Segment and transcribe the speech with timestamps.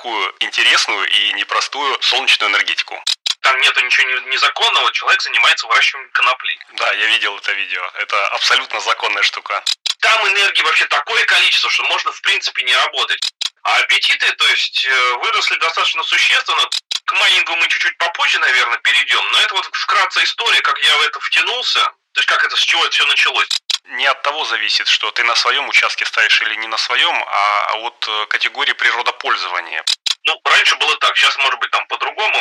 [0.00, 3.02] такую интересную и непростую солнечную энергетику?
[3.42, 6.58] Там нету ничего незаконного, человек занимается выращиванием конопли.
[6.72, 7.90] Да, я видел это видео.
[7.98, 9.62] Это абсолютно законная штука.
[10.00, 13.30] Там энергии вообще такое количество, что можно в принципе не работать.
[13.62, 16.68] А аппетиты, то есть, э, выросли достаточно существенно.
[17.04, 19.24] К майнингу мы чуть-чуть попозже, наверное, перейдем.
[19.32, 21.80] Но это вот вкратце история, как я в это втянулся.
[22.12, 23.48] То есть, как это, с чего это все началось
[23.90, 27.72] не от того зависит, что ты на своем участке ставишь или не на своем, а
[27.78, 29.84] от э, категории природопользования.
[30.26, 32.38] Ну, раньше было так, сейчас может быть там по-другому.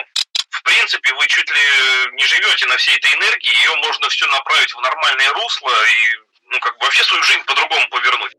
[0.49, 1.63] В принципе, вы чуть ли
[2.13, 5.99] не живете на всей этой энергии, ее можно все направить в нормальное русло и,
[6.51, 8.35] ну, как бы вообще свою жизнь по-другому повернуть.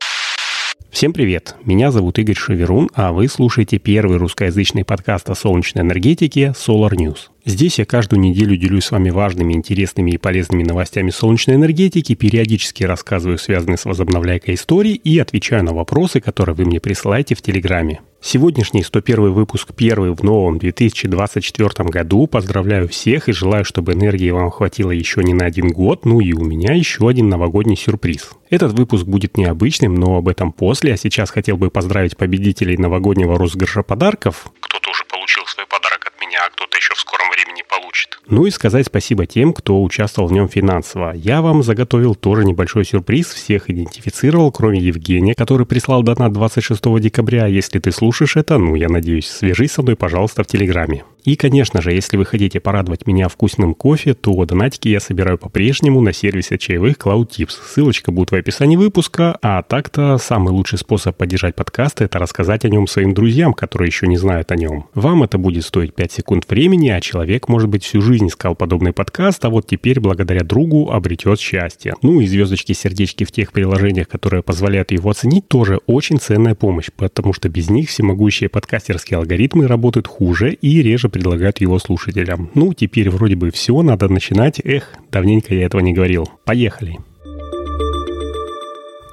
[0.91, 1.55] Всем привет!
[1.63, 7.29] Меня зовут Игорь Шаверун, а вы слушаете первый русскоязычный подкаст о солнечной энергетике Solar News.
[7.43, 12.83] Здесь я каждую неделю делюсь с вами важными, интересными и полезными новостями солнечной энергетики, периодически
[12.83, 18.01] рассказываю связанные с возобновляйкой истории и отвечаю на вопросы, которые вы мне присылаете в Телеграме.
[18.23, 22.27] Сегодняшний 101 выпуск, первый в новом 2024 году.
[22.27, 26.31] Поздравляю всех и желаю, чтобы энергии вам хватило еще не на один год, ну и
[26.33, 28.33] у меня еще один новогодний сюрприз.
[28.51, 33.39] Этот выпуск будет необычным, но об этом после, а сейчас хотел бы поздравить победителей новогоднего
[33.39, 34.45] розыгрыша подарков.
[34.59, 38.19] Кто-то уже получил свой подарок от меня, а кто-то еще в скором времени получит.
[38.27, 41.13] Ну и сказать спасибо тем, кто участвовал в нем финансово.
[41.13, 47.47] Я вам заготовил тоже небольшой сюрприз, всех идентифицировал, кроме Евгения, который прислал донат 26 декабря.
[47.47, 51.03] Если ты слушаешь это, ну, я надеюсь, свяжись со мной, пожалуйста, в Телеграме.
[51.23, 56.01] И, конечно же, если вы хотите порадовать меня вкусным кофе, то донатики я собираю по-прежнему
[56.01, 57.53] на сервисе чаевых Cloud Tips.
[57.73, 62.69] Ссылочка будет в описании выпуска, а так-то самый лучший способ поддержать подкаст– это рассказать о
[62.69, 64.85] нем своим друзьям, которые еще не знают о нем.
[64.95, 68.93] Вам это будет стоить 5 секунд времени, а человек, может быть, всю жизнь искал подобный
[68.93, 71.93] подкаст, а вот теперь, благодаря другу, обретет счастье.
[72.01, 77.33] Ну и звездочки-сердечки в тех приложениях, которые позволяют его оценить, тоже очень ценная помощь, потому
[77.33, 82.49] что без них всемогущие подкастерские алгоритмы работают хуже и реже предлагают его слушателям.
[82.55, 84.59] Ну, теперь вроде бы все, надо начинать.
[84.63, 86.27] Эх, давненько я этого не говорил.
[86.45, 86.97] Поехали.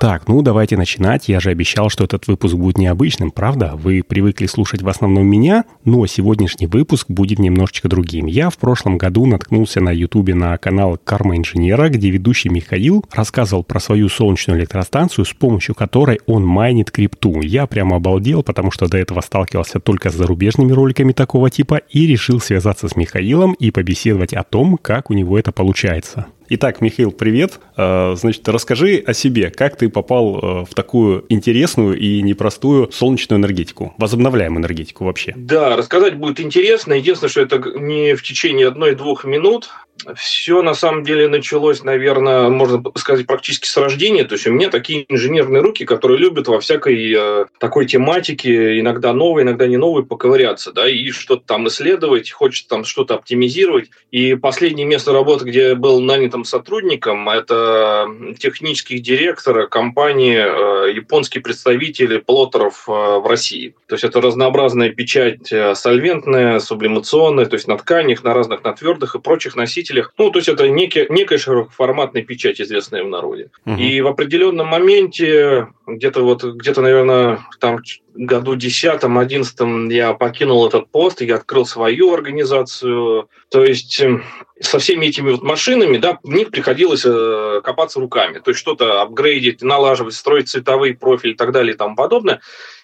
[0.00, 1.28] Так, ну давайте начинать.
[1.28, 3.72] Я же обещал, что этот выпуск будет необычным, правда?
[3.75, 8.26] Вы привыкли слушать в основном меня, но сегодняшний выпуск будет немножечко другим.
[8.26, 13.64] Я в прошлом году наткнулся на ютубе на канал Карма Инженера, где ведущий Михаил рассказывал
[13.64, 17.41] про свою солнечную электростанцию, с помощью которой он майнит крипту.
[17.41, 22.06] Я прямо обалдел, потому что до этого сталкивался только с зарубежными роликами такого типа и
[22.06, 26.26] решил связаться с Михаилом и побеседовать о том, как у него это получается.
[26.50, 27.60] Итак, Михаил, привет.
[27.76, 33.38] А, значит, расскажи о себе, как ты попал э, в такую интересную и непростую солнечную
[33.38, 35.34] энергетику, возобновляемую энергетику вообще.
[35.36, 36.94] Да, рассказать будет интересно.
[36.94, 39.69] Единственное, что это не в течение одной-двух минут.
[40.14, 44.25] Все на самом деле началось, наверное, можно сказать, практически с рождения.
[44.25, 49.12] То есть у меня такие инженерные руки, которые любят во всякой э, такой тематике, иногда
[49.12, 53.91] новой, иногда не новой, поковыряться, да, и что-то там исследовать, хочется там что-то оптимизировать.
[54.12, 56.00] И последнее место работы, где я был
[56.38, 58.06] нанятым сотрудником, это
[58.38, 63.75] технический директор компании, э, японский представитель плоттеров э, в России.
[63.87, 68.72] То есть это разнообразная печать э, сольвентная, сублимационная, то есть на тканях, на разных, на
[68.72, 70.12] твердых и прочих носителях носителях.
[70.19, 73.50] Ну, то есть это некий, некая широкоформатная печать, известная в народе.
[73.66, 73.77] Угу.
[73.77, 77.78] И в определенном моменте, где-то вот, где-то, наверное, там
[78.19, 83.29] году 10-11 я покинул этот пост, я открыл свою организацию.
[83.49, 84.25] То есть эм,
[84.61, 88.41] со всеми этими вот машинами, да, в них приходилось э, копаться руками.
[88.41, 92.41] То есть что-то апгрейдить, налаживать, строить цветовые профили и так далее и тому подобное.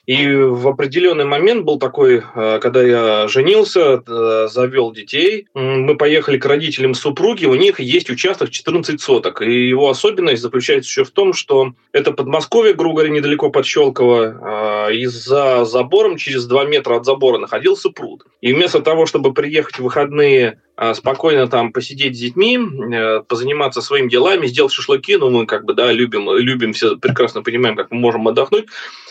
[0.07, 6.39] И в определенный момент был такой, э, когда я женился, э, завел детей, мы поехали
[6.39, 9.41] к родителям супруги, у них есть участок 14 соток.
[9.41, 14.91] И его особенность заключается еще в том, что это Подмосковье, грубо говоря, недалеко под Щелково,
[14.91, 18.25] и за забором, через 2 метра от забора находился пруд.
[18.41, 20.61] И вместо того, чтобы приехать в выходные
[20.95, 25.75] спокойно там посидеть с детьми, э, позаниматься своими делами, сделать шашлыки, ну, мы как бы,
[25.75, 28.67] да, любим, любим все, прекрасно понимаем, как мы можем отдохнуть.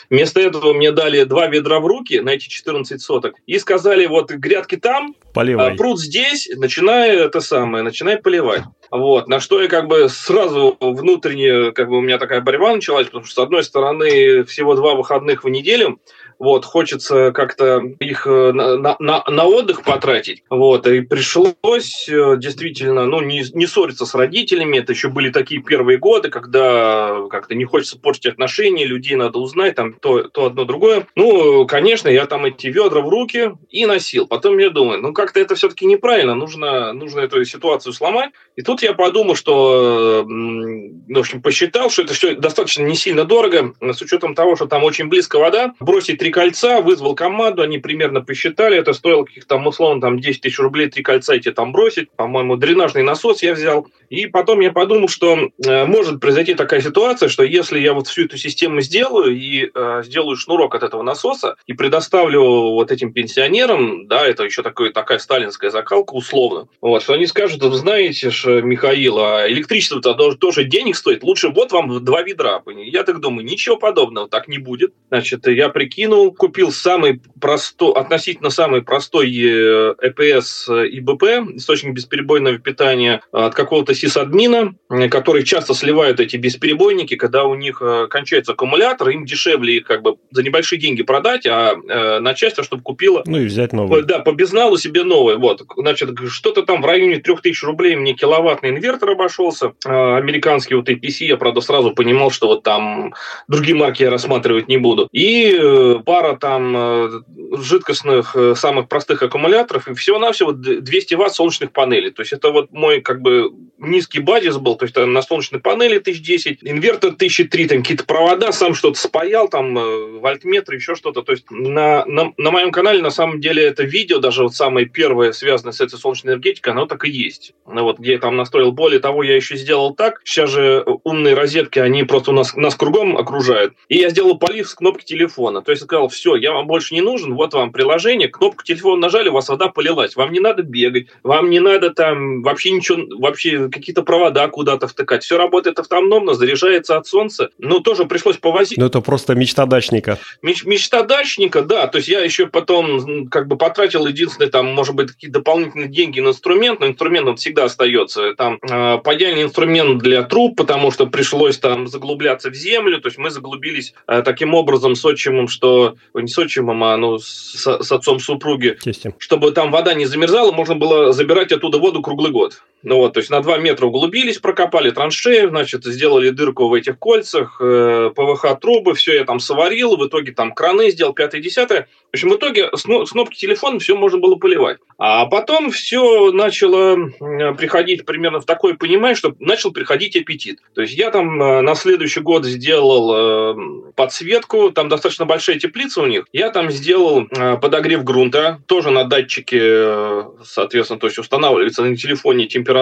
[0.09, 4.31] Вместо этого мне дали два ведра в руки на эти 14 соток и сказали, вот
[4.31, 5.73] грядки там, Поливай.
[5.73, 8.61] А пруд здесь, начинай это самое, начинай поливать.
[8.91, 13.07] Вот, на что я как бы сразу внутренне, как бы у меня такая борьба началась,
[13.07, 15.99] потому что, с одной стороны, всего два выходных в неделю,
[16.43, 23.05] вот, хочется как-то их э, на, на, на отдых потратить, вот, и пришлось э, действительно,
[23.05, 27.63] ну, не, не ссориться с родителями, это еще были такие первые годы, когда как-то не
[27.63, 31.07] хочется портить отношения, людей надо узнать, там, то, то одно, другое.
[31.15, 34.27] Ну, конечно, я там эти ведра в руки и носил.
[34.27, 38.31] Потом я думаю, ну, как-то это все-таки неправильно, нужно, нужно эту ситуацию сломать.
[38.57, 43.73] И тут я подумал, что, в общем, посчитал, что это все достаточно не сильно дорого,
[43.79, 48.21] с учетом того, что там очень близко вода, бросить три кольца, вызвал команду, они примерно
[48.21, 52.57] посчитали, это стоило каких-то, условно, там 10 тысяч рублей, три кольца эти там бросить, по-моему,
[52.57, 53.87] дренажный насос я взял.
[54.09, 58.25] И потом я подумал, что э, может произойти такая ситуация, что если я вот всю
[58.25, 64.07] эту систему сделаю и э, сделаю шнурок от этого насоса и предоставлю вот этим пенсионерам,
[64.07, 68.61] да, это еще такой, такая сталинская закалка условно, вот, что они скажут, вы знаете ж,
[68.61, 72.61] Михаил, а электричество-то тоже денег стоит, лучше вот вам два ведра.
[72.85, 74.93] Я так думаю, ничего подобного так не будет.
[75.09, 81.23] Значит, я прикинул, купил самый простой, относительно самый простой EPS э, ИБП,
[81.57, 84.75] источник бесперебойного питания от какого-то сисадмина,
[85.09, 90.01] который часто сливают эти бесперебойники, когда у них э, кончается аккумулятор, им дешевле их как
[90.01, 93.23] бы за небольшие деньги продать, а э, начальство, чтобы купило...
[93.25, 94.03] Ну и взять новый.
[94.03, 95.37] Да, по безналу себе новый.
[95.37, 100.89] Вот, значит, что-то там в районе 3000 рублей мне киловаттный инвертор обошелся, э, американский вот
[100.89, 103.13] APC, я, правда, сразу понимал, что вот там
[103.47, 105.07] другие марки я рассматривать не буду.
[105.11, 107.21] И э, пара там э,
[107.57, 112.11] жидкостных э, самых простых аккумуляторов, и всего-навсего 200 ватт солнечных панелей.
[112.11, 115.97] То есть это вот мой как бы низкий базис был, то есть на солнечной панели
[115.97, 121.21] 1010, инвертор 1003, там какие-то провода, сам что-то спаял, там э, вольтметр, еще что-то.
[121.21, 124.87] То есть на, на, на моем канале на самом деле это видео, даже вот самое
[124.87, 127.53] первое, связанное с этой солнечной энергетикой, оно так и есть.
[127.67, 128.71] Ну, вот где я там настроил.
[128.71, 132.75] Более того, я еще сделал так, сейчас же умные розетки, они просто у нас, нас
[132.75, 133.73] кругом окружают.
[133.89, 135.61] И я сделал полив с кнопки телефона.
[135.61, 139.29] То есть сказал, все, я вам больше не нужен, вот вам приложение, кнопку телефона нажали,
[139.29, 140.15] у вас вода полилась.
[140.15, 145.23] Вам не надо бегать, вам не надо там вообще ничего, вообще какие-то провода куда-то втыкать.
[145.23, 147.49] Все работает автономно, заряжается от солнца.
[147.59, 148.77] Ну, тоже пришлось повозить.
[148.77, 150.17] Ну, это просто мечта дачника.
[150.41, 151.85] Меч, мечта дачника, да.
[151.85, 156.21] То есть я еще потом как бы потратил единственное, там, может быть, какие дополнительные деньги
[156.21, 158.33] на инструмент, но инструмент он всегда остается.
[158.33, 162.99] Там э, паяльный инструмент для труб, потому что пришлось там заглубляться в землю.
[162.99, 165.82] То есть мы заглубились э, таким образом с отчимом, что...
[166.13, 168.77] Не с отчимом, а ну, с, с отцом супруги.
[168.81, 169.13] Тестем.
[169.17, 172.61] Чтобы там вода не замерзала, можно было забирать оттуда воду круглый год.
[172.83, 176.99] Ну вот, то есть на 2 метра углубились, прокопали траншею, значит, сделали дырку в этих
[176.99, 181.67] кольцах, э, ПВХ-трубы, все я там сварил, в итоге там краны сделал, 5-10.
[181.67, 184.79] В общем, в итоге с, с кнопки телефона все можно было поливать.
[184.97, 187.09] А потом все начало
[187.57, 190.59] приходить примерно в такое понимание, что начал приходить аппетит.
[190.75, 196.01] То есть я там э, на следующий год сделал э, подсветку, там достаточно большая теплица
[196.01, 196.25] у них.
[196.33, 202.45] Я там сделал э, подогрев грунта, тоже на датчике, соответственно, то есть устанавливается на телефоне
[202.47, 202.72] температура,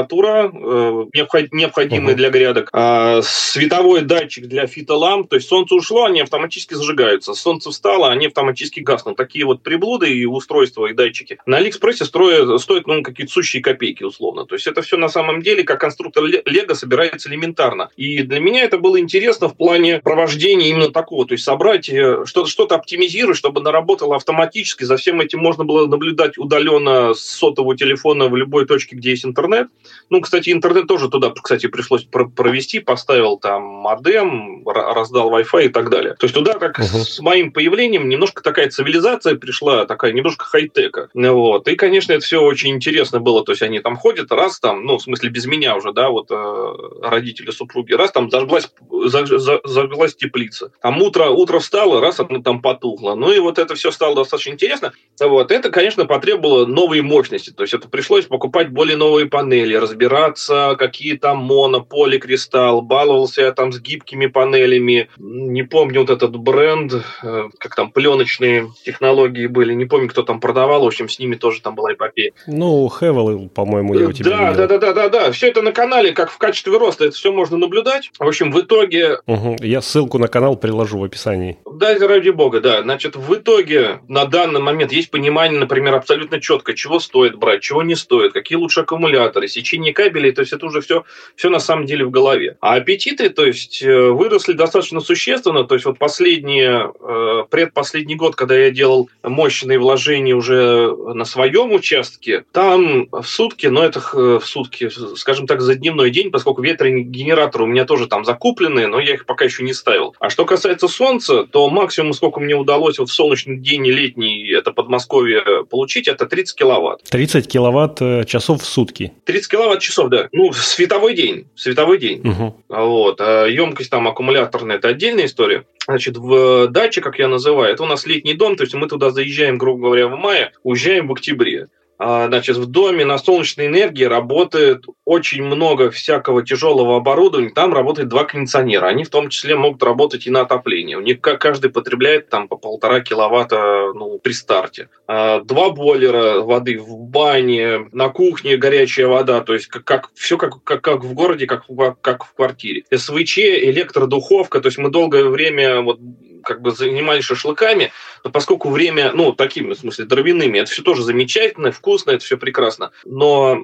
[1.51, 2.17] необходимая uh-huh.
[2.17, 2.69] для грядок.
[2.73, 7.33] А световой датчик для фитоламп, то есть солнце ушло, они автоматически зажигаются.
[7.33, 9.17] Солнце встало, они автоматически гаснут.
[9.17, 11.38] Такие вот приблуды и устройства, и датчики.
[11.45, 14.45] На Алиэкспрессе строят, стоят ну, какие-то сущие копейки, условно.
[14.45, 17.89] То есть это все на самом деле, как конструктор Лего, собирается элементарно.
[17.97, 21.25] И для меня это было интересно в плане провождения именно такого.
[21.25, 24.83] То есть собрать, э, что-то оптимизировать, чтобы наработало автоматически.
[24.83, 29.25] За всем этим можно было наблюдать удаленно с сотового телефона в любой точке, где есть
[29.25, 29.67] интернет.
[30.10, 32.80] Ну, кстати, интернет тоже туда, кстати, пришлось провести.
[32.80, 36.16] Поставил там модем, раздал Wi-Fi и так далее.
[36.16, 37.04] То есть туда, как uh-huh.
[37.04, 41.10] с моим появлением, немножко такая цивилизация пришла, такая немножко хай-тека.
[41.13, 41.68] Вот.
[41.68, 43.44] И, конечно, это все очень интересно было.
[43.44, 46.27] То есть они там ходят, раз там, ну, в смысле, без меня уже, да, вот
[46.29, 50.72] э, родители, супруги, раз там зажглась, зажглась теплица.
[50.82, 53.15] Там утро, утро встало, раз она там потухла.
[53.15, 54.94] Ну и вот это все стало достаточно интересно.
[55.20, 55.51] Вот.
[55.51, 57.51] Это, конечно, потребовало новые мощности.
[57.51, 63.51] То есть это пришлось покупать более новые панели, разбираться, какие там моно, поликристалл, баловался я
[63.51, 65.10] там с гибкими панелями.
[65.18, 70.40] Не помню вот этот бренд, э, как там пленочные технологии были, не помню, кто там
[70.40, 72.32] продавал, в общем, с ними тоже там была эпопея.
[72.48, 75.32] Ну, Хевел, по-моему, я у тебя да, да, да, да, да, да.
[75.32, 78.12] Все это на канале, как в качестве роста, это все можно наблюдать.
[78.20, 79.20] В общем, в итоге...
[79.28, 79.58] Угу.
[79.62, 81.58] Я ссылку на канал приложу в описании.
[81.66, 82.82] Да, ради бога, да.
[82.82, 87.84] Значит, в итоге на данный момент есть понимание, например, абсолютно четко, чего стоит брать, чего
[87.84, 91.03] не стоит, какие лучше аккумуляторы, сечение кабелей, то есть это уже все,
[91.36, 92.58] все на самом деле в голове.
[92.60, 98.36] А аппетиты, то есть э, выросли достаточно существенно, то есть вот последние, э, предпоследний год,
[98.36, 104.39] когда я делал мощные вложения уже на своем участке, там в сутки, но это э,
[104.41, 108.88] в сутки, скажем так, за дневной день, поскольку ветряные генераторы у меня тоже там закуплены,
[108.88, 110.15] но я их пока еще не ставил.
[110.20, 114.51] А что касается солнца, то максимум, сколько мне удалось вот в солнечный день и летний,
[114.51, 117.03] это Подмосковье, получить, это 30 киловатт.
[117.10, 119.13] 30 киловатт э, часов в сутки?
[119.25, 120.29] 30 киловатт часов, да.
[120.31, 121.48] Ну, световой день.
[121.55, 122.22] Световой день.
[122.27, 122.63] Угу.
[122.70, 123.22] Вот.
[123.22, 125.65] А емкость там аккумуляторная, это отдельная история.
[125.86, 129.10] Значит, в даче, как я называю, это у нас летний дом, то есть мы туда
[129.10, 131.67] заезжаем, грубо говоря, в мае, уезжаем в октябре.
[132.03, 137.51] А, значит, в доме на солнечной энергии работает очень много всякого тяжелого оборудования.
[137.51, 138.88] Там работает два кондиционера.
[138.88, 140.98] Они в том числе могут работать и на отопление.
[140.98, 144.89] У них каждый потребляет там по полтора киловатта ну, при старте.
[145.05, 149.41] А, два бойлера воды в бане, на кухне горячая вода.
[149.41, 151.65] То есть как, как, все как, как, как в городе, как,
[152.01, 152.84] как в квартире.
[152.91, 154.60] СВЧ, электродуховка.
[154.60, 156.00] То есть мы долгое время вот
[156.43, 157.91] как бы занимались шашлыками,
[158.24, 162.38] но поскольку время, ну, такими, в смысле, дровяными, это все тоже замечательно, вкусно, это все
[162.38, 162.91] прекрасно.
[163.05, 163.63] Но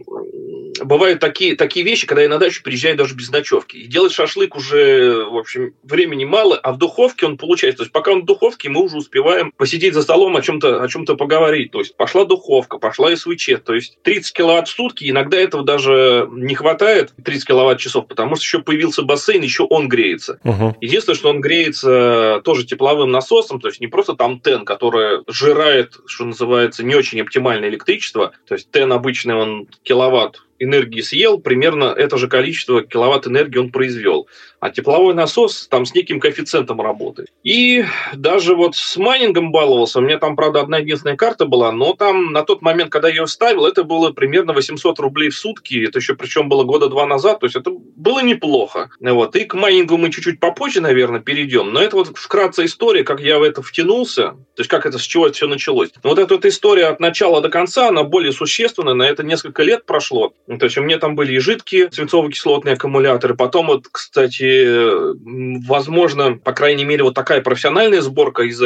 [0.84, 3.78] бывают такие, такие вещи, когда я на дачу приезжаю даже без ночевки.
[3.78, 7.78] И делать шашлык уже, в общем, времени мало, а в духовке он получается.
[7.78, 10.88] То есть пока он в духовке, мы уже успеваем посидеть за столом, о чем-то о
[10.88, 11.72] чем-то поговорить.
[11.72, 13.52] То есть пошла духовка, пошла СВЧ.
[13.64, 18.36] То есть 30 киловатт в сутки, иногда этого даже не хватает, 30 киловатт часов, потому
[18.36, 20.40] что еще появился бассейн, еще он греется.
[20.44, 20.78] Угу.
[20.82, 25.94] Единственное, что он греется тоже тепловым насосом, то есть не просто там ТЭН, который жирает,
[26.06, 31.86] что называется, не очень оптимальное электричество, то есть ТЭН обычный, он киловатт энергии съел, примерно
[31.86, 34.28] это же количество киловатт энергии он произвел.
[34.60, 37.30] А тепловой насос там с неким коэффициентом работает.
[37.44, 40.00] И даже вот с майнингом баловался.
[40.00, 43.22] У меня там, правда, одна единственная карта была, но там на тот момент, когда я
[43.22, 45.86] ее ставил, это было примерно 800 рублей в сутки.
[45.86, 47.40] Это еще причем было года два назад.
[47.40, 48.90] То есть это было неплохо.
[49.00, 49.36] Вот.
[49.36, 51.72] И к майнингу мы чуть-чуть попозже, наверное, перейдем.
[51.72, 54.32] Но это вот вкратце история, как я в это втянулся.
[54.56, 55.90] То есть как это, с чего это все началось.
[56.04, 58.96] Вот эта вот история от начала до конца, она более существенная.
[58.96, 60.34] На это несколько лет прошло.
[60.48, 63.36] То есть у меня там были и жидкие свинцово-кислотные аккумуляторы.
[63.36, 64.47] Потом вот, кстати,
[65.68, 68.62] возможно, по крайней мере, вот такая профессиональная сборка из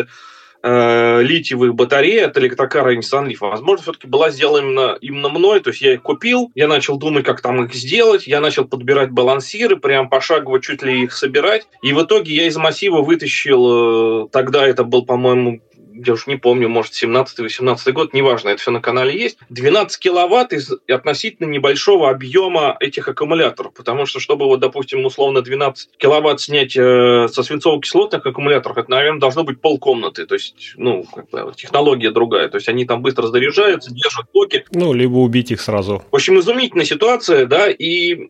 [0.63, 5.59] э, литиевых батарей от электрокара Nissan Leaf, возможно, все-таки была сделана именно, именно мной.
[5.59, 9.11] То есть я их купил, я начал думать, как там их сделать, я начал подбирать
[9.11, 11.67] балансиры, прям пошагово чуть ли их собирать.
[11.81, 15.61] И в итоге я из массива вытащил, э, тогда это был, по-моему,
[15.93, 20.53] я уж не помню, может, 17-18 год, неважно, это все на канале есть, 12 киловатт
[20.53, 26.75] из относительно небольшого объема этих аккумуляторов, потому что, чтобы, вот, допустим, условно 12 киловатт снять
[26.75, 32.11] э, со свинцово-кислотных аккумуляторов, это, наверное, должно быть полкомнаты, то есть, ну, как бы, технология
[32.11, 34.65] другая, то есть они там быстро заряжаются, держат токи.
[34.71, 36.03] Ну, либо убить их сразу.
[36.11, 38.29] В общем, изумительная ситуация, да, и,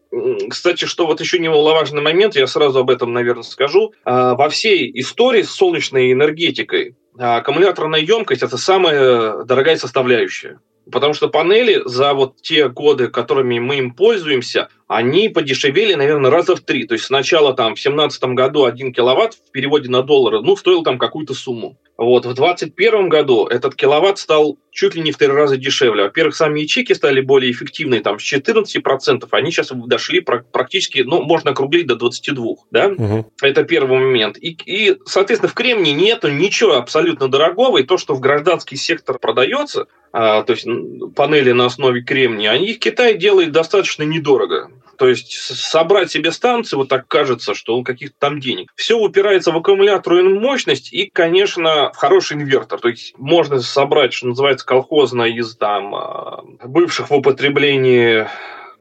[0.49, 4.91] кстати, что вот еще немаловажный момент, я сразу об этом, наверное, скажу, а, во всей
[4.99, 10.59] истории с солнечной энергетикой аккумуляторная емкость– это самая дорогая составляющая.
[10.91, 16.53] Потому что панели за вот те годы, которыми мы им пользуемся, они подешевели, наверное, раза
[16.53, 16.85] в три.
[16.85, 20.83] То есть сначала там в 2017 году 1 киловатт в переводе на доллары, ну, стоил
[20.83, 21.77] там какую-то сумму.
[21.97, 26.03] Вот в 2021 году этот киловатт стал чуть ли не в три раза дешевле.
[26.03, 31.51] Во-первых, сами ячейки стали более эффективные, там с 14%, они сейчас дошли практически, ну, можно
[31.51, 32.87] округлить до 22, да?
[32.87, 33.31] Угу.
[33.43, 34.37] Это первый момент.
[34.41, 39.19] И, и, соответственно, в Кремнии нету ничего абсолютно дорогого, и то, что в гражданский сектор
[39.19, 40.67] продается, а, то есть
[41.15, 44.69] панели на основе кремния, они их Китай делает достаточно недорого.
[45.01, 48.71] То есть собрать себе станции, вот так кажется, что он каких-то там денег.
[48.75, 52.79] Все упирается в аккумуляторную мощность и, конечно, в хороший инвертор.
[52.79, 58.27] То есть можно собрать, что называется, колхозно из там а, бывших в употреблении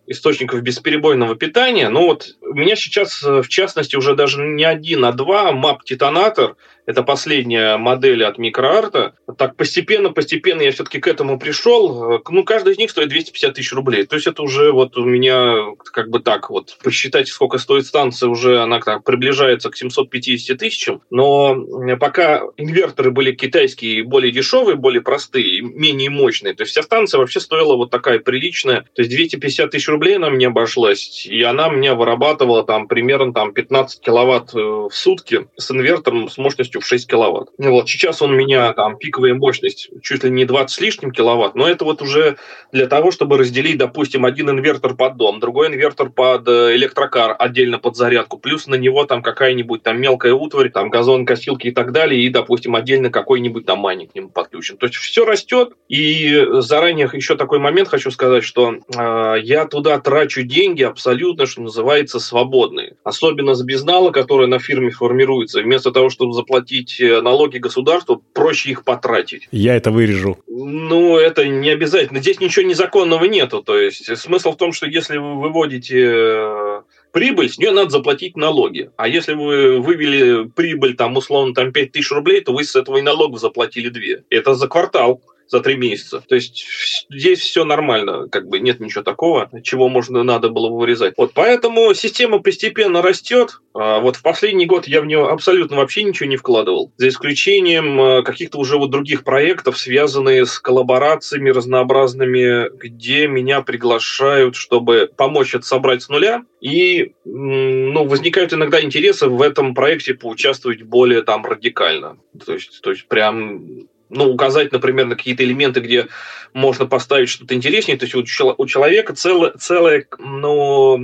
[0.07, 1.89] источников бесперебойного питания.
[1.89, 6.57] Но вот у меня сейчас, в частности, уже даже не один, а два мап-титанатор–
[6.91, 9.15] это последняя модель от микроарта.
[9.39, 12.21] Так постепенно, постепенно я все-таки к этому пришел.
[12.29, 14.05] Ну, каждый из них стоит 250 тысяч рублей.
[14.07, 15.55] То есть это уже вот у меня
[15.93, 16.77] как бы так вот.
[16.83, 21.03] Посчитайте, сколько стоит станция, уже она так приближается к 750 тысячам.
[21.11, 21.57] Но
[21.99, 27.41] пока инверторы были китайские, более дешевые, более простые, менее мощные, то есть вся станция вообще
[27.41, 28.83] стоила вот такая приличная.
[28.95, 33.53] То есть 250 тысяч рублей она мне обошлась, и она мне вырабатывала там примерно там
[33.53, 37.51] 15 киловатт э, в сутки с инвертором с мощностью в 6 киловатт.
[37.59, 41.55] Вот, сейчас он у меня там пиковая мощность чуть ли не 20 с лишним киловатт,
[41.55, 42.37] но это вот уже
[42.73, 47.79] для того, чтобы разделить, допустим, один инвертор под дом, другой инвертор под э, электрокар отдельно
[47.79, 51.93] под зарядку, плюс на него там какая-нибудь там мелкая утварь, там газон, косилки и так
[51.93, 54.77] далее, и, допустим, отдельно какой-нибудь там майник к нему подключен.
[54.77, 59.99] То есть все растет, и заранее еще такой момент хочу сказать, что э, я туда
[59.99, 62.97] трачу деньги абсолютно, что называется, свободные.
[63.05, 65.61] Особенно с безнала, который на фирме формируется.
[65.61, 69.49] Вместо того, чтобы заплатить платить э, налоги государству, проще их потратить.
[69.51, 70.39] Я это вырежу.
[70.47, 72.21] Ну, это не обязательно.
[72.21, 73.63] Здесь ничего незаконного нету.
[73.63, 78.37] То есть смысл в том, что если вы выводите э, прибыль, с нее надо заплатить
[78.37, 78.91] налоги.
[78.97, 82.99] А если вы вывели прибыль, там, условно, там, 5 тысяч рублей, то вы с этого
[82.99, 84.25] и налогов заплатили 2.
[84.31, 86.23] Это за квартал за три месяца.
[86.27, 86.65] То есть
[87.11, 91.15] здесь все нормально, как бы нет ничего такого, чего можно надо было бы вырезать.
[91.17, 93.61] Вот поэтому система постепенно растет.
[93.75, 98.01] А вот в последний год я в нее абсолютно вообще ничего не вкладывал, за исключением
[98.01, 105.55] э, каких-то уже вот других проектов, связанные с коллаборациями разнообразными, где меня приглашают, чтобы помочь
[105.55, 106.45] это собрать с нуля.
[106.61, 112.19] И ну, возникают иногда интересы в этом проекте поучаствовать более там радикально.
[112.45, 116.09] То есть, то есть прям ну, указать, например, на какие-то элементы, где
[116.53, 117.97] можно поставить что-то интереснее.
[117.97, 120.99] То есть у человека целое, целое ну,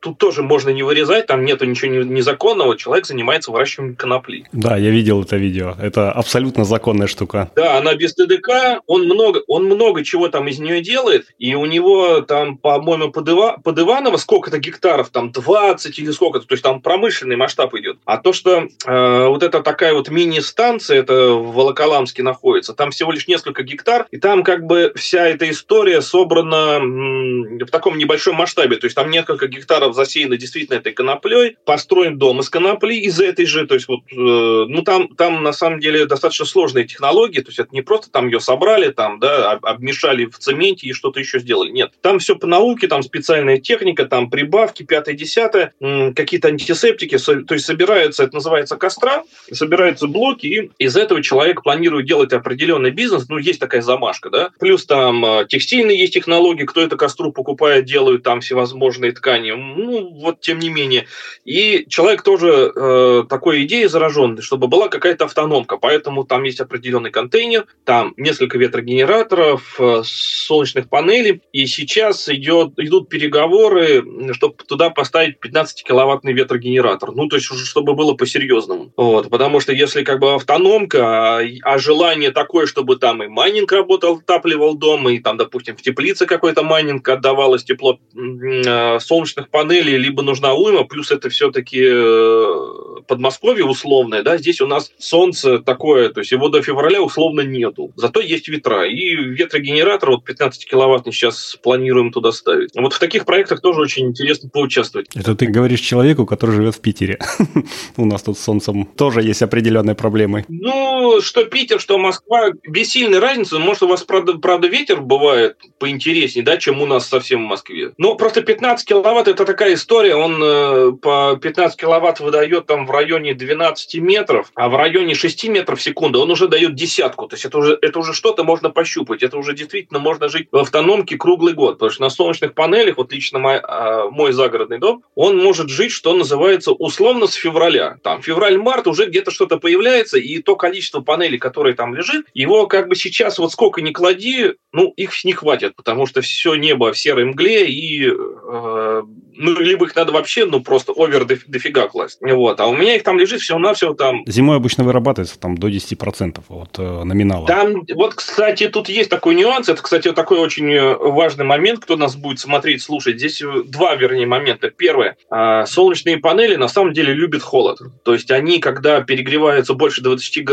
[0.00, 4.46] тут тоже можно не вырезать, там нету ничего незаконного, человек занимается выращиванием конопли.
[4.52, 7.50] Да, я видел это видео, это абсолютно законная штука.
[7.54, 11.66] Да, она без ТДК, он много, он много чего там из нее делает, и у
[11.66, 16.64] него там, по-моему, под, Ива, под Иваново сколько-то гектаров, там 20 или сколько-то, то есть
[16.64, 17.98] там промышленный масштаб идет.
[18.04, 23.12] А то, что э, вот эта такая вот мини-станция, это в Волоколамске находится, там всего
[23.12, 28.36] лишь несколько гектар, и там как бы вся эта история собрана м- в таком небольшом
[28.36, 32.94] масштабе, то есть там несколько гектаров гектаров засеяно действительно этой коноплей, построен дом из конопли
[32.94, 36.86] из этой же, то есть вот, э, ну там, там на самом деле достаточно сложные
[36.86, 40.92] технологии, то есть это не просто там ее собрали, там, да, обмешали в цементе и
[40.92, 41.92] что-то еще сделали, нет.
[42.00, 45.72] Там все по науке, там специальная техника, там прибавки, пятое, десятое,
[46.14, 52.06] какие-то антисептики, то есть собираются, это называется костра, собираются блоки, и из этого человек планирует
[52.06, 56.80] делать определенный бизнес, ну, есть такая замашка, да, плюс там э, текстильные есть технологии, кто
[56.80, 59.52] это костру покупает, делают там всевозможные ткани,
[59.84, 61.06] ну, вот тем не менее.
[61.44, 67.10] И человек тоже э, такой идеей зараженный, чтобы была какая-то автономка, поэтому там есть определенный
[67.10, 75.36] контейнер, там несколько ветрогенераторов, э, солнечных панелей, и сейчас идет, идут переговоры, чтобы туда поставить
[75.44, 78.92] 15-киловаттный ветрогенератор, ну, то есть чтобы было по-серьезному.
[78.96, 83.72] Вот, потому что если как бы автономка, а, а желание такое, чтобы там и майнинг
[83.72, 89.69] работал, отапливал дом, и там, допустим, в теплице какой-то майнинг отдавалось тепло э, солнечных панелей,
[89.70, 95.58] панели либо нужна уйма, плюс это все-таки э, Подмосковье условное, да, здесь у нас солнце
[95.58, 97.92] такое, то есть его до февраля условно нету.
[97.96, 98.88] Зато есть ветра.
[98.88, 102.70] И ветрогенератор, вот 15 киловаттный сейчас планируем туда ставить.
[102.74, 105.08] Вот в таких проектах тоже очень интересно поучаствовать.
[105.14, 107.18] Это ты говоришь человеку, который живет в Питере.
[107.96, 110.44] У нас тут с солнцем тоже есть определенные проблемы.
[110.48, 113.58] Ну, что Питер, что Москва, без сильной разницы.
[113.58, 117.92] Может, у вас, правда, правда ветер бывает поинтереснее, да, чем у нас совсем в Москве.
[117.98, 120.14] Но просто 15 киловатт– это такая история.
[120.14, 125.48] Он э, по 15 киловатт выдает там в районе 12 метров, а в районе 6
[125.48, 127.26] метров в секунду он уже дает десятку.
[127.26, 129.22] То есть это уже, это уже что-то можно пощупать.
[129.22, 131.74] Это уже действительно можно жить в автономке круглый год.
[131.74, 135.92] Потому что на солнечных панелях, вот лично мой, а, мой загородный дом, он может жить,
[135.92, 137.98] что называется, условно с февраля.
[138.02, 142.88] Там февраль-март уже где-то что-то появляется, и то количество панелей, которые там лежит, его как
[142.88, 146.98] бы сейчас вот сколько ни клади, ну, их не хватит, потому что все небо в
[146.98, 149.02] серой мгле, и э,
[149.40, 152.18] ну, либо их надо вообще, ну, просто овер дофига класть.
[152.20, 152.60] Вот.
[152.60, 154.22] А у меня их там лежит всего-навсего там...
[154.26, 157.46] Зимой обычно вырабатывается там до 10% от э, номинала.
[157.46, 159.70] Там, вот, кстати, тут есть такой нюанс.
[159.70, 163.16] Это, кстати, вот такой очень э, важный момент, кто нас будет смотреть, слушать.
[163.16, 164.70] Здесь э, два, вернее, момента.
[164.70, 165.16] Первое.
[165.30, 167.78] Э, солнечные панели на самом деле любят холод.
[168.04, 170.48] То есть они, когда перегреваются больше 20,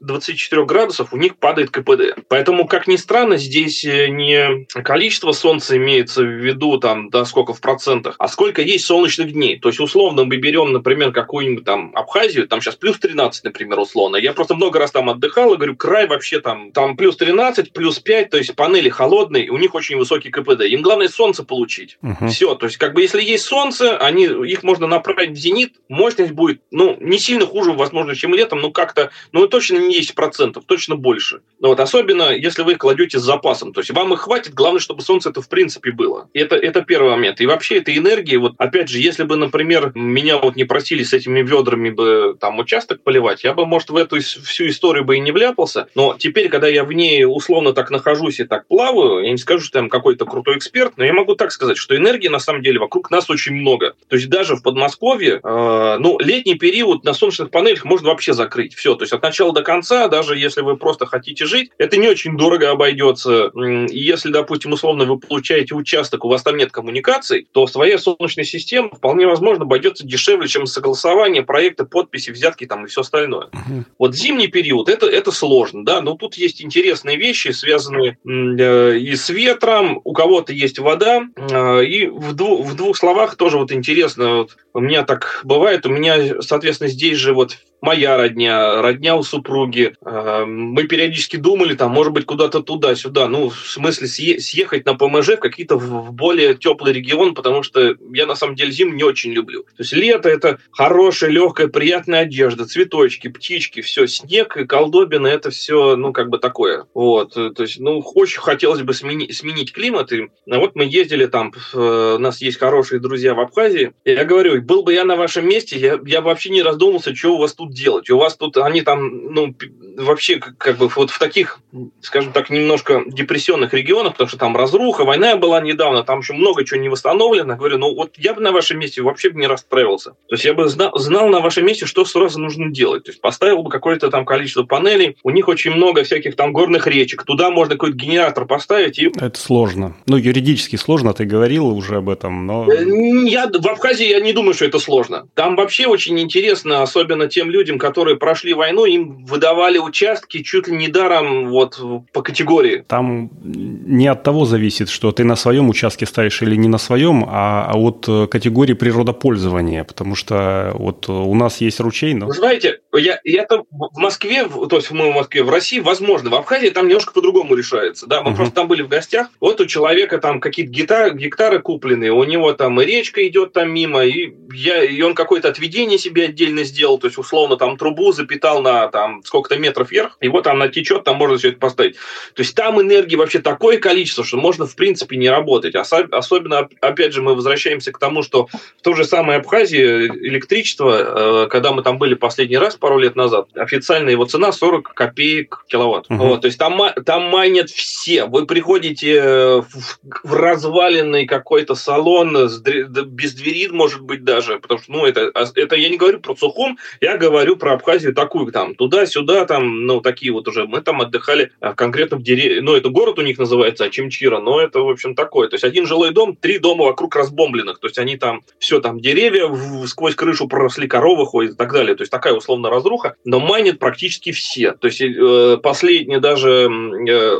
[0.00, 2.18] 24 градусов, у них падает КПД.
[2.28, 7.52] Поэтому, как ни странно, здесь э, не количество солнца имеется в виду, там, да, сколько
[7.52, 9.58] в процентах, процентах, а сколько есть солнечных дней.
[9.58, 14.16] То есть, условно, мы берем, например, какую-нибудь там Абхазию, там сейчас плюс 13, например, условно.
[14.16, 17.98] Я просто много раз там отдыхал и говорю, край вообще там, там плюс 13, плюс
[17.98, 20.62] 5, то есть панели холодные, у них очень высокий КПД.
[20.62, 21.98] Им главное солнце получить.
[22.02, 22.28] Угу.
[22.28, 26.32] Все, то есть, как бы, если есть солнце, они, их можно направить в зенит, мощность
[26.32, 30.96] будет, ну, не сильно хуже, возможно, чем летом, но как-то, ну, точно не 10%, точно
[30.96, 31.40] больше.
[31.58, 34.80] Но вот особенно, если вы их кладете с запасом, то есть, вам их хватит, главное,
[34.80, 36.28] чтобы солнце это в принципе было.
[36.32, 37.40] Это, это первый момент.
[37.40, 41.12] И вообще этой энергии, вот опять же, если бы, например, меня вот не просили с
[41.12, 45.20] этими ведрами бы там участок поливать, я бы, может, в эту всю историю бы и
[45.20, 49.30] не вляпался, но теперь, когда я в ней условно так нахожусь и так плаваю, я
[49.30, 52.38] не скажу, что я какой-то крутой эксперт, но я могу так сказать, что энергии на
[52.38, 53.94] самом деле вокруг нас очень много.
[54.08, 58.74] То есть даже в Подмосковье, э, ну, летний период на солнечных панелях можно вообще закрыть.
[58.74, 62.08] Все, то есть от начала до конца, даже если вы просто хотите жить, это не
[62.08, 63.50] очень дорого обойдется.
[63.90, 68.90] Если, допустим, условно вы получаете участок, у вас там нет коммуникаций, то своя солнечная система
[68.90, 73.46] вполне возможно обойдется дешевле, чем согласование проекта, подписи, взятки там и все остальное.
[73.46, 73.84] Угу.
[73.98, 79.14] Вот зимний период это, это сложно, да, но тут есть интересные вещи, связанные э, и
[79.14, 83.72] с ветром, у кого-то есть вода, э, и в, дву, в двух словах тоже вот
[83.72, 89.16] интересно, вот у меня так бывает, у меня, соответственно, здесь же вот моя родня, родня
[89.16, 89.94] у супруги.
[90.04, 93.28] Э, мы периодически думали, там, может быть, куда-то туда-сюда.
[93.28, 98.26] Ну, в смысле, съехать на ПМЖ в какие-то в более теплый регион, потому что я,
[98.26, 99.62] на самом деле, зиму не очень люблю.
[99.62, 105.50] То есть лето– это хорошая, легкая, приятная одежда, цветочки, птички, все, снег и колдобина– это
[105.50, 106.86] все, ну, как бы такое.
[106.94, 110.12] Вот, то есть, ну, очень хотелось бы сменить, сменить климат.
[110.12, 113.92] И вот мы ездили там, у нас есть хорошие друзья в Абхазии.
[114.04, 117.38] Я говорю, был бы я на вашем месте, я, я вообще не раздумался, что у
[117.38, 118.10] вас тут делать.
[118.10, 119.54] У вас тут, они там, ну,
[119.96, 121.60] вообще, как бы вот в таких,
[122.00, 126.64] скажем так, немножко депрессионных регионах, потому что там разруха, война была недавно, там еще много
[126.64, 127.56] чего не восстановлено.
[127.56, 130.10] Говорю, ну вот я бы на вашем месте вообще бы не расстраивался.
[130.28, 133.04] То есть я бы знал, знал на вашем месте, что сразу нужно делать.
[133.04, 135.16] То есть поставил бы какое-то там количество панелей.
[135.22, 137.24] У них очень много всяких там горных речек.
[137.24, 138.98] Туда можно какой-то генератор поставить.
[138.98, 139.10] И...
[139.20, 139.96] Это сложно.
[140.06, 142.70] Ну, юридически сложно, ты говорил уже об этом, но...
[142.70, 142.84] Э,
[143.28, 145.28] я, в Абхазии я не думаю, что это сложно.
[145.34, 150.76] Там вообще очень интересно, особенно тем людям, которые прошли войну, им выдавали участки чуть ли
[150.76, 151.80] не даром вот
[152.12, 152.84] по категории.
[152.86, 157.24] Там не от того зависит, что ты на своем участке ставишь или не на своем,
[157.28, 162.26] а, а от э, категории природопользования, потому что вот у нас есть ручей, но...
[162.26, 166.30] Вы знаете, я, я там в Москве, то есть мы в Москве, в России, возможно,
[166.30, 168.36] в Абхазии там немножко по-другому решается, да, мы угу.
[168.36, 172.52] просто там были в гостях, вот у человека там какие-то гитары, гектары купленные, у него
[172.52, 176.98] там и речка идет там мимо, и, я, и он какое-то отведение себе отдельно сделал,
[176.98, 181.16] то есть условно там трубу запитал на там сколько-то метров вверх, его там натечет, там
[181.16, 181.96] можно все это поставить.
[182.34, 185.74] То есть там энергии вообще такое количество, что можно в принципе не работать.
[185.74, 191.48] Особенно, опять же, мы возвращаемся к тому, что в той же самой Абхазии электричество, э,
[191.48, 196.06] когда мы там были последний раз пару лет назад, официальная его цена 40 копеек киловатт.
[196.10, 196.18] Угу.
[196.18, 198.26] Вот, то есть там, там майнят все.
[198.26, 205.06] Вы приходите в, в разваленный какой-то салон без двери, может быть, даже, потому что, ну,
[205.06, 209.44] это, а, это я не говорю про Сухум, я говорю про Абхазию такую, там, туда-сюда,
[209.46, 210.66] там, ну, такие вот уже.
[210.66, 214.60] Мы там отдыхали а, конкретно в деревне, ну, это город у них называется, Чимчира, но
[214.60, 215.48] это, в общем, такое.
[215.48, 219.00] То есть один жилой дом, три дома вокруг разбомбленных, то есть они там, все там,
[219.00, 219.50] деревья
[219.86, 221.94] сквозь крышу проросли, коровы ходят и так далее.
[221.94, 224.72] То есть такая условно разруха, но майнят практически все.
[224.72, 226.68] То есть э, последний даже,
[227.08, 227.38] э,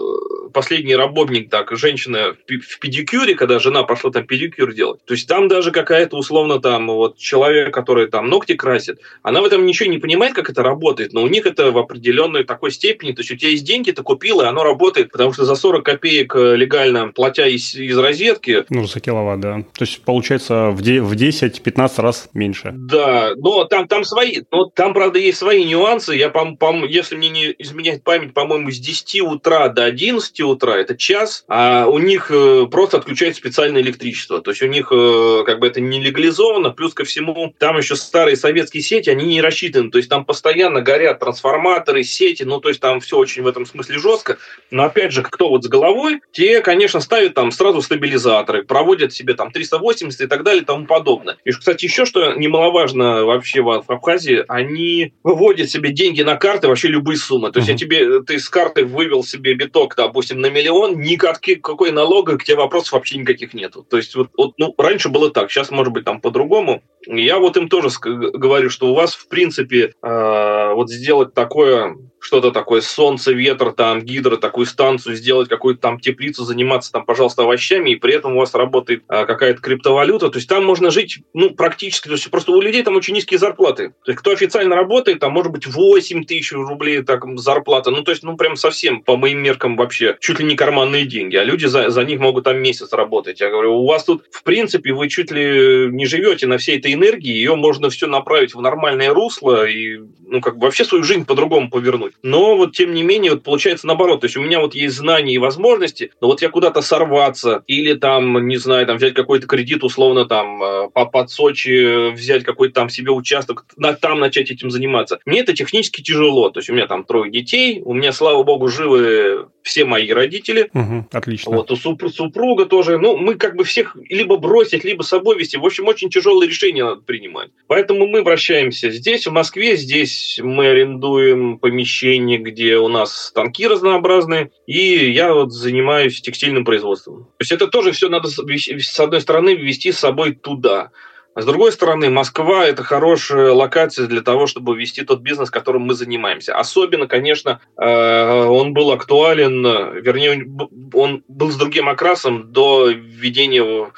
[0.53, 5.49] последний работник, так, женщина в педикюре, когда жена пошла там педикюр делать, то есть там
[5.49, 9.99] даже какая-то условно там вот человек, который там ногти красит, она в этом ничего не
[9.99, 13.37] понимает, как это работает, но у них это в определенной такой степени, то есть у
[13.37, 17.09] тебя есть деньги, ты купил, и оно работает, потому что за 40 копеек э, легально
[17.09, 18.65] платя из, из розетки...
[18.69, 19.65] Ну, за киловатт, да.
[19.77, 22.73] То есть получается в, в 10-15 раз меньше.
[22.75, 26.15] Да, но там, там свои, но там, правда, есть свои нюансы.
[26.15, 30.76] Я, по, по, если мне не изменяет память, по-моему, с 10 утра до 11 утра
[30.76, 34.40] это час, а у них э, просто отключают специальное электричество.
[34.40, 37.96] То есть у них э, как бы это не легализовано, плюс ко всему там еще
[37.96, 39.90] старые советские сети, они не рассчитаны.
[39.90, 43.66] То есть там постоянно горят трансформаторы, сети, ну то есть там все очень в этом
[43.66, 44.38] смысле жестко.
[44.70, 49.35] Но опять же, кто вот с головой, те, конечно, ставят там сразу стабилизаторы, проводят себе
[49.35, 51.37] там 380 и так далее и тому подобное.
[51.44, 56.88] И, кстати, еще что немаловажно вообще в Абхазии, они выводят себе деньги на карты, вообще
[56.88, 57.53] любые суммы.
[57.53, 61.90] То есть я тебе, ты с карты вывел себе биток, допустим, на миллион, никаких, какой
[61.90, 63.83] налога, к тебе вопросов вообще никаких нету.
[63.83, 66.83] То есть вот, вот ну, раньше было так, сейчас может быть там по-другому.
[67.07, 72.51] Я вот им тоже говорю, что у вас, в принципе, э, вот сделать такое что-то
[72.53, 77.91] такое, солнце, ветер, там, гидро, такую станцию сделать, какую-то там теплицу, заниматься там, пожалуйста, овощами,
[77.91, 81.51] и при этом у вас работает а, какая-то криптовалюта, то есть там можно жить, ну,
[81.51, 83.95] практически, то есть просто у людей там очень низкие зарплаты.
[84.05, 88.11] То есть кто официально работает, там может быть 8 тысяч рублей так, зарплата, ну, то
[88.11, 91.67] есть, ну, прям совсем, по моим меркам вообще, чуть ли не карманные деньги, а люди
[91.67, 93.41] за, за них могут там месяц работать.
[93.41, 96.93] Я говорю, у вас тут, в принципе, вы чуть ли не живете на всей этой
[96.93, 101.27] энергии, ее можно все направить в нормальное русло и, ну, как бы вообще свою жизнь
[101.27, 102.14] по-другому повернуть.
[102.23, 104.21] Но вот тем не менее, вот получается наоборот.
[104.21, 107.95] То есть у меня вот есть знания и возможности, но вот я куда-то сорваться или
[107.95, 112.75] там, не знаю, там взять какой-то кредит условно там э, по под Сочи, взять какой-то
[112.75, 113.66] там себе участок,
[114.01, 115.19] там начать этим заниматься.
[115.27, 116.51] Мне это технически тяжело.
[116.51, 120.71] То есть у меня там трое детей, у меня, слава богу, живы все мои родители.
[120.73, 121.53] Угу, отлично.
[121.53, 122.99] Вот, у супруг, супруга тоже.
[122.99, 125.57] Ну, мы как бы всех либо бросить, либо с собой вести.
[125.57, 127.51] В общем, очень тяжелые решения надо принимать.
[127.66, 129.77] Поэтому мы вращаемся здесь, в Москве.
[129.77, 134.51] Здесь мы арендуем помещение, где у нас станки разнообразные.
[134.67, 137.25] И я вот занимаюсь текстильным производством.
[137.25, 140.91] То есть это тоже все надо, с одной стороны, ввести с собой туда.
[141.35, 145.83] А с другой стороны, Москва– это хорошая локация для того, чтобы вести тот бизнес, которым
[145.83, 146.57] мы занимаемся.
[146.57, 149.63] Особенно, конечно, э, он был актуален,
[150.03, 150.45] вернее,
[150.93, 153.91] он был с другим окрасом до введения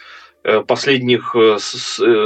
[0.66, 1.35] последних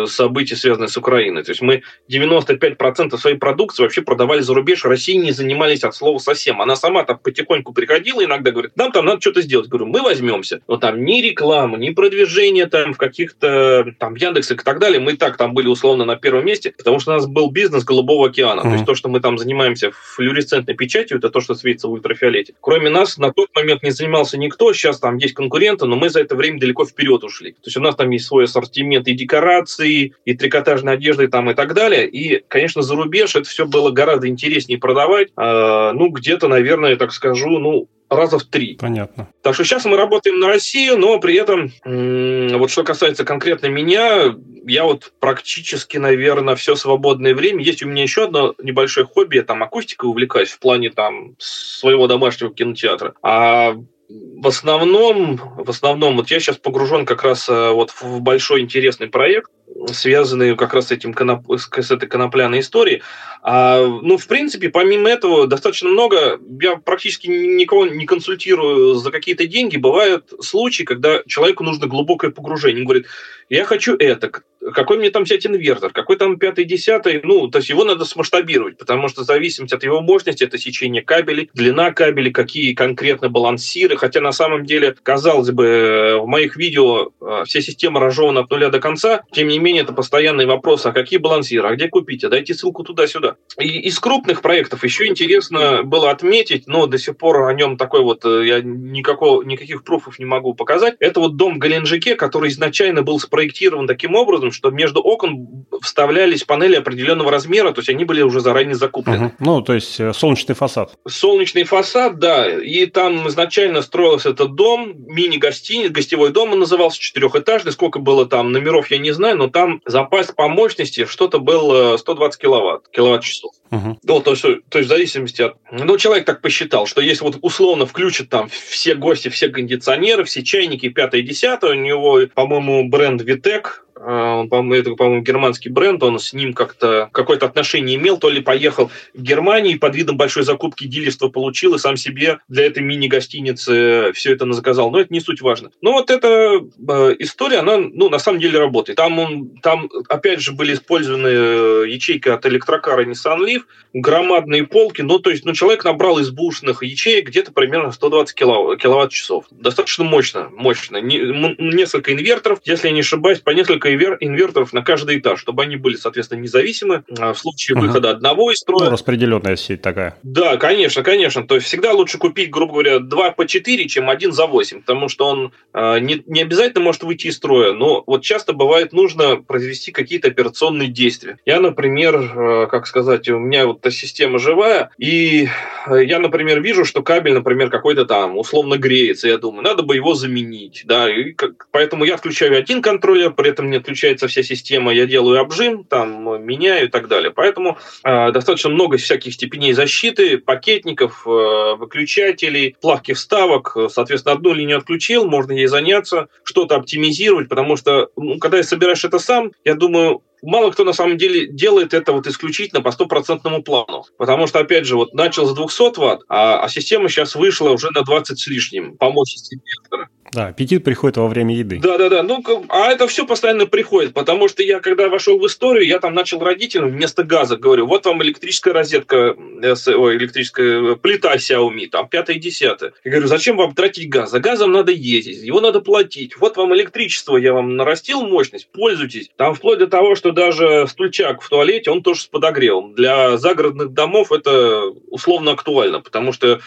[0.07, 1.43] событий, связанных с Украиной.
[1.45, 6.19] То есть мы 95% своей продукции вообще продавали за рубеж, России не занимались от слова
[6.19, 6.63] совсем.
[6.63, 9.69] Она сама там потихоньку приходила, иногда говорит, нам там надо что-то сделать.
[9.69, 10.61] Говорю, мы возьмемся.
[10.69, 15.01] Но там ни реклама, ни продвижение там в каких-то там Яндексах и так далее.
[15.01, 18.29] Мы так там были условно на первом месте, потому что у нас был бизнес Голубого
[18.29, 18.61] океана.
[18.61, 18.63] Mm-hmm.
[18.63, 22.55] То есть то, что мы там занимаемся флюоресцентной печатью, это то, что светится в ультрафиолете.
[22.61, 24.73] Кроме нас на тот момент не занимался никто.
[24.73, 27.53] Сейчас там есть конкуренты, но мы за это время далеко вперед ушли.
[27.53, 31.55] То есть у нас там есть свой ассортимент и декорации, и трикотажной одежды там и
[31.55, 32.09] так далее.
[32.09, 35.29] И, конечно, за рубеж это все было гораздо интереснее продавать.
[35.37, 38.77] Э, ну, где-то, наверное, так скажу, ну, раза в три.
[38.77, 39.29] Понятно.
[39.43, 44.35] Так что сейчас мы работаем на Россию, но при этом, вот что касается конкретно меня,
[44.65, 47.65] я вот практически, наверное, все свободное время.
[47.65, 52.07] Есть у меня еще одно небольшое хобби, я там акустикой увлекаюсь в плане там своего
[52.07, 53.15] домашнего кинотеатра.
[53.23, 53.77] А
[54.09, 59.09] в основном, в основном, вот я сейчас погружен как раз э, вот в большой интересный
[59.09, 59.51] проект,
[59.93, 61.45] связанный как раз с, этим коноп...
[61.59, 63.03] с этой конопляной историей.
[63.43, 69.47] А, ну, в принципе, помимо этого, достаточно много, я практически никого не консультирую за какие-то
[69.47, 69.77] деньги.
[69.77, 72.83] Бывают случаи, когда человеку нужно глубокое погружение.
[72.83, 73.07] Он говорит,
[73.49, 74.31] я хочу это,
[74.73, 78.79] какой мне там взять инвертор, какой там пятый, десятый, ну, то есть его надо смасштабировать,
[78.79, 83.97] потому что в зависимости от его мощности, это сечение кабелей, длина кабелей, какие конкретно балансиры,
[83.97, 88.69] хотя на самом деле, казалось бы, в моих видео э, вся система разжевана от нуля
[88.69, 92.29] до конца, тем не менее, это постоянный вопрос, а какие балансиры, а где купить, а
[92.29, 93.37] дайте ссылку туда-сюда.
[93.59, 98.03] И из крупных проектов еще интересно было отметить, но до сих пор о нем такой
[98.03, 102.51] вот, э, я никакого, никаких пруфов не могу показать, это вот дом в Галенджике, который
[102.51, 108.05] изначально был спроектирован таким образом, что между окон вставлялись панели определенного размера, то есть они
[108.05, 109.27] были уже заранее закуплены.
[109.27, 109.35] Угу.
[109.39, 110.95] Ну, то есть э, солнечный фасад.
[111.07, 112.49] Солнечный фасад, да.
[112.49, 117.73] И там изначально строился этот дом, мини-гостиниц, гостевой дом он назывался, четырехэтажный.
[117.73, 122.41] Сколько было там номеров, я не знаю, но там запас по мощности что-то было 120
[122.41, 123.53] киловатт, киловатт-часов.
[123.71, 123.99] Угу.
[124.03, 125.57] Ну, то есть, то есть в зависимости от...
[125.71, 130.43] Ну, человек так посчитал, что если вот условно включат там все гости, все кондиционеры, все
[130.43, 136.19] чайники, пятое, десятое, у него, по-моему, бренд Витек, он, по-моему, это, по-моему, германский бренд, он
[136.19, 140.87] с ним как-то какое-то отношение имел, то ли поехал в Германию под видом большой закупки
[140.87, 144.91] дилерства получил и сам себе для этой мини-гостиницы все это заказал.
[144.91, 145.71] Но это не суть важно.
[145.81, 148.97] Но вот эта э, история, она, ну, на самом деле работает.
[148.97, 153.63] Там, он, там опять же, были использованы э, ячейки от электрокара Nissan Leaf,
[153.95, 159.47] громадные полки, ну, то есть, ну, человек набрал из бушных ячеек где-то примерно 120 киловатт-часов.
[159.51, 160.99] Достаточно мощно, мощно.
[160.99, 161.19] Не,
[161.59, 165.97] несколько инверторов, если я не ошибаюсь, по несколько инверторов на каждый этаж, чтобы они были,
[165.97, 167.87] соответственно, независимы а в случае угу.
[167.87, 168.87] выхода одного из строя.
[168.87, 170.17] Ну, распределенная сеть такая.
[170.23, 171.47] Да, конечно, конечно.
[171.47, 175.09] То есть всегда лучше купить, грубо говоря, 2 по 4, чем один за 8, потому
[175.09, 179.37] что он э, не, не обязательно может выйти из строя, но вот часто бывает нужно
[179.37, 181.39] произвести какие-то операционные действия.
[181.45, 185.49] Я, например, э, как сказать, у меня вот эта система живая, и
[185.87, 190.15] я, например, вижу, что кабель, например, какой-то там условно греется, я думаю, надо бы его
[190.15, 194.93] заменить, да, и как, поэтому я включаю один контроллер, при этом не отключается вся система,
[194.93, 197.31] я делаю обжим, там меняю и так далее.
[197.31, 203.77] Поэтому э, достаточно много всяких степеней защиты, пакетников, э, выключателей, плавки вставок.
[203.91, 209.19] Соответственно, одну линию отключил, можно ей заняться, что-то оптимизировать, потому что, ну, когда собираешь это
[209.19, 214.05] сам, я думаю, мало кто на самом деле делает это вот исключительно по стопроцентному плану.
[214.17, 217.91] Потому что, опять же, вот начал с 200 ватт, а, а система сейчас вышла уже
[217.93, 220.09] на 20 с лишним по мощности вектора.
[220.37, 221.81] Да, аппетит приходит во время еды.
[221.83, 222.23] Да, да, да.
[222.23, 226.13] Ну, а это все постоянно приходит, потому что я, когда вошел в историю, я там
[226.13, 231.89] начал родителям вместо газа говорю, вот вам электрическая розетка, э, ой, электрическая э, плита Xiaomi,
[231.89, 232.93] там, пятое, десятое.
[233.03, 234.31] Я говорю, зачем вам тратить газ?
[234.31, 236.37] За газом надо ездить, его надо платить.
[236.37, 239.31] Вот вам электричество, я вам нарастил мощность, пользуйтесь.
[239.37, 242.93] Там вплоть до того, что даже стульчак в туалете, он тоже с подогревом.
[242.93, 246.61] Для загородных домов это условно актуально, потому что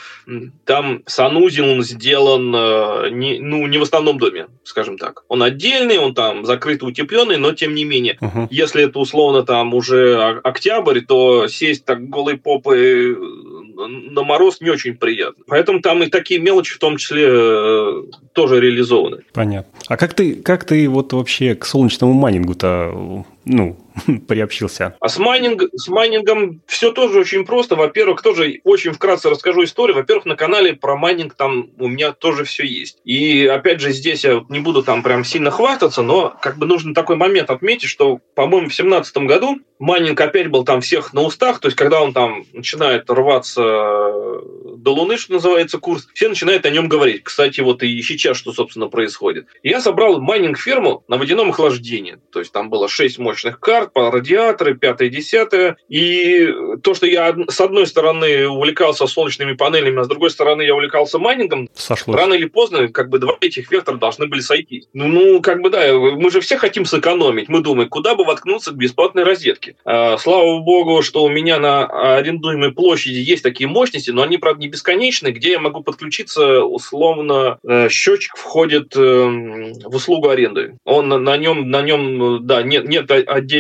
[0.66, 5.24] там санузел он сделан э, не, ну, не в основном доме, скажем так.
[5.28, 8.48] Он отдельный, он там закрытый, утепленный, но тем не менее, uh-huh.
[8.50, 13.16] если это условно там уже октябрь, то сесть так голой попой э,
[13.88, 15.44] на мороз не очень приятно.
[15.48, 19.24] Поэтому там и такие мелочи в том числе э, тоже реализованы.
[19.34, 19.72] Понятно.
[19.88, 23.78] А как ты, как ты вот вообще к солнечному майнингу-то ну,
[24.28, 24.96] приобщился?
[25.00, 27.76] А с, майнинг, с майнингом все тоже очень просто.
[27.76, 29.96] Во-первых, тоже очень вкратце расскажу историю.
[29.96, 33.00] Во-первых, на канале про майнинг там у меня тоже все есть.
[33.04, 36.94] И опять же, здесь я не буду там прям сильно хвастаться, но как бы нужно
[36.94, 41.60] такой момент отметить, что, по-моему, в 2017 году майнинг опять был там всех на устах,
[41.60, 46.70] то есть когда он там начинает рваться до Луны, что называется, курс, все начинают о
[46.70, 47.24] нем говорить.
[47.24, 49.48] Кстати, вот и сейчас что, собственно, происходит.
[49.64, 52.18] Я собрал майнинг-ферму на водяном охлаждении.
[52.32, 55.02] То есть там было 6 мощных карт, по радиаторы, 5
[55.90, 56.48] И
[56.84, 61.20] то, что я с одной стороны увлекался солнечными панелями, а с другой стороны я увлекался
[61.20, 62.16] майнингом, Сошлось.
[62.16, 64.88] рано или поздно как бы два этих вектора должны были сойтись.
[64.94, 67.50] Ну, ну, как бы да, мы же все хотим сэкономить.
[67.50, 69.76] Мы думаем, куда бы воткнуться к бесплатной розетке.
[69.86, 71.86] А, слава богу, что у меня на
[72.18, 77.58] арендуемой площади есть такие мощности, но они, правда, не бесконечны, где я могу подключиться, условно,
[77.64, 80.78] э, счетчик входит эм, в услугу аренды.
[80.86, 83.10] Он на нем, на нем, да, нет, нет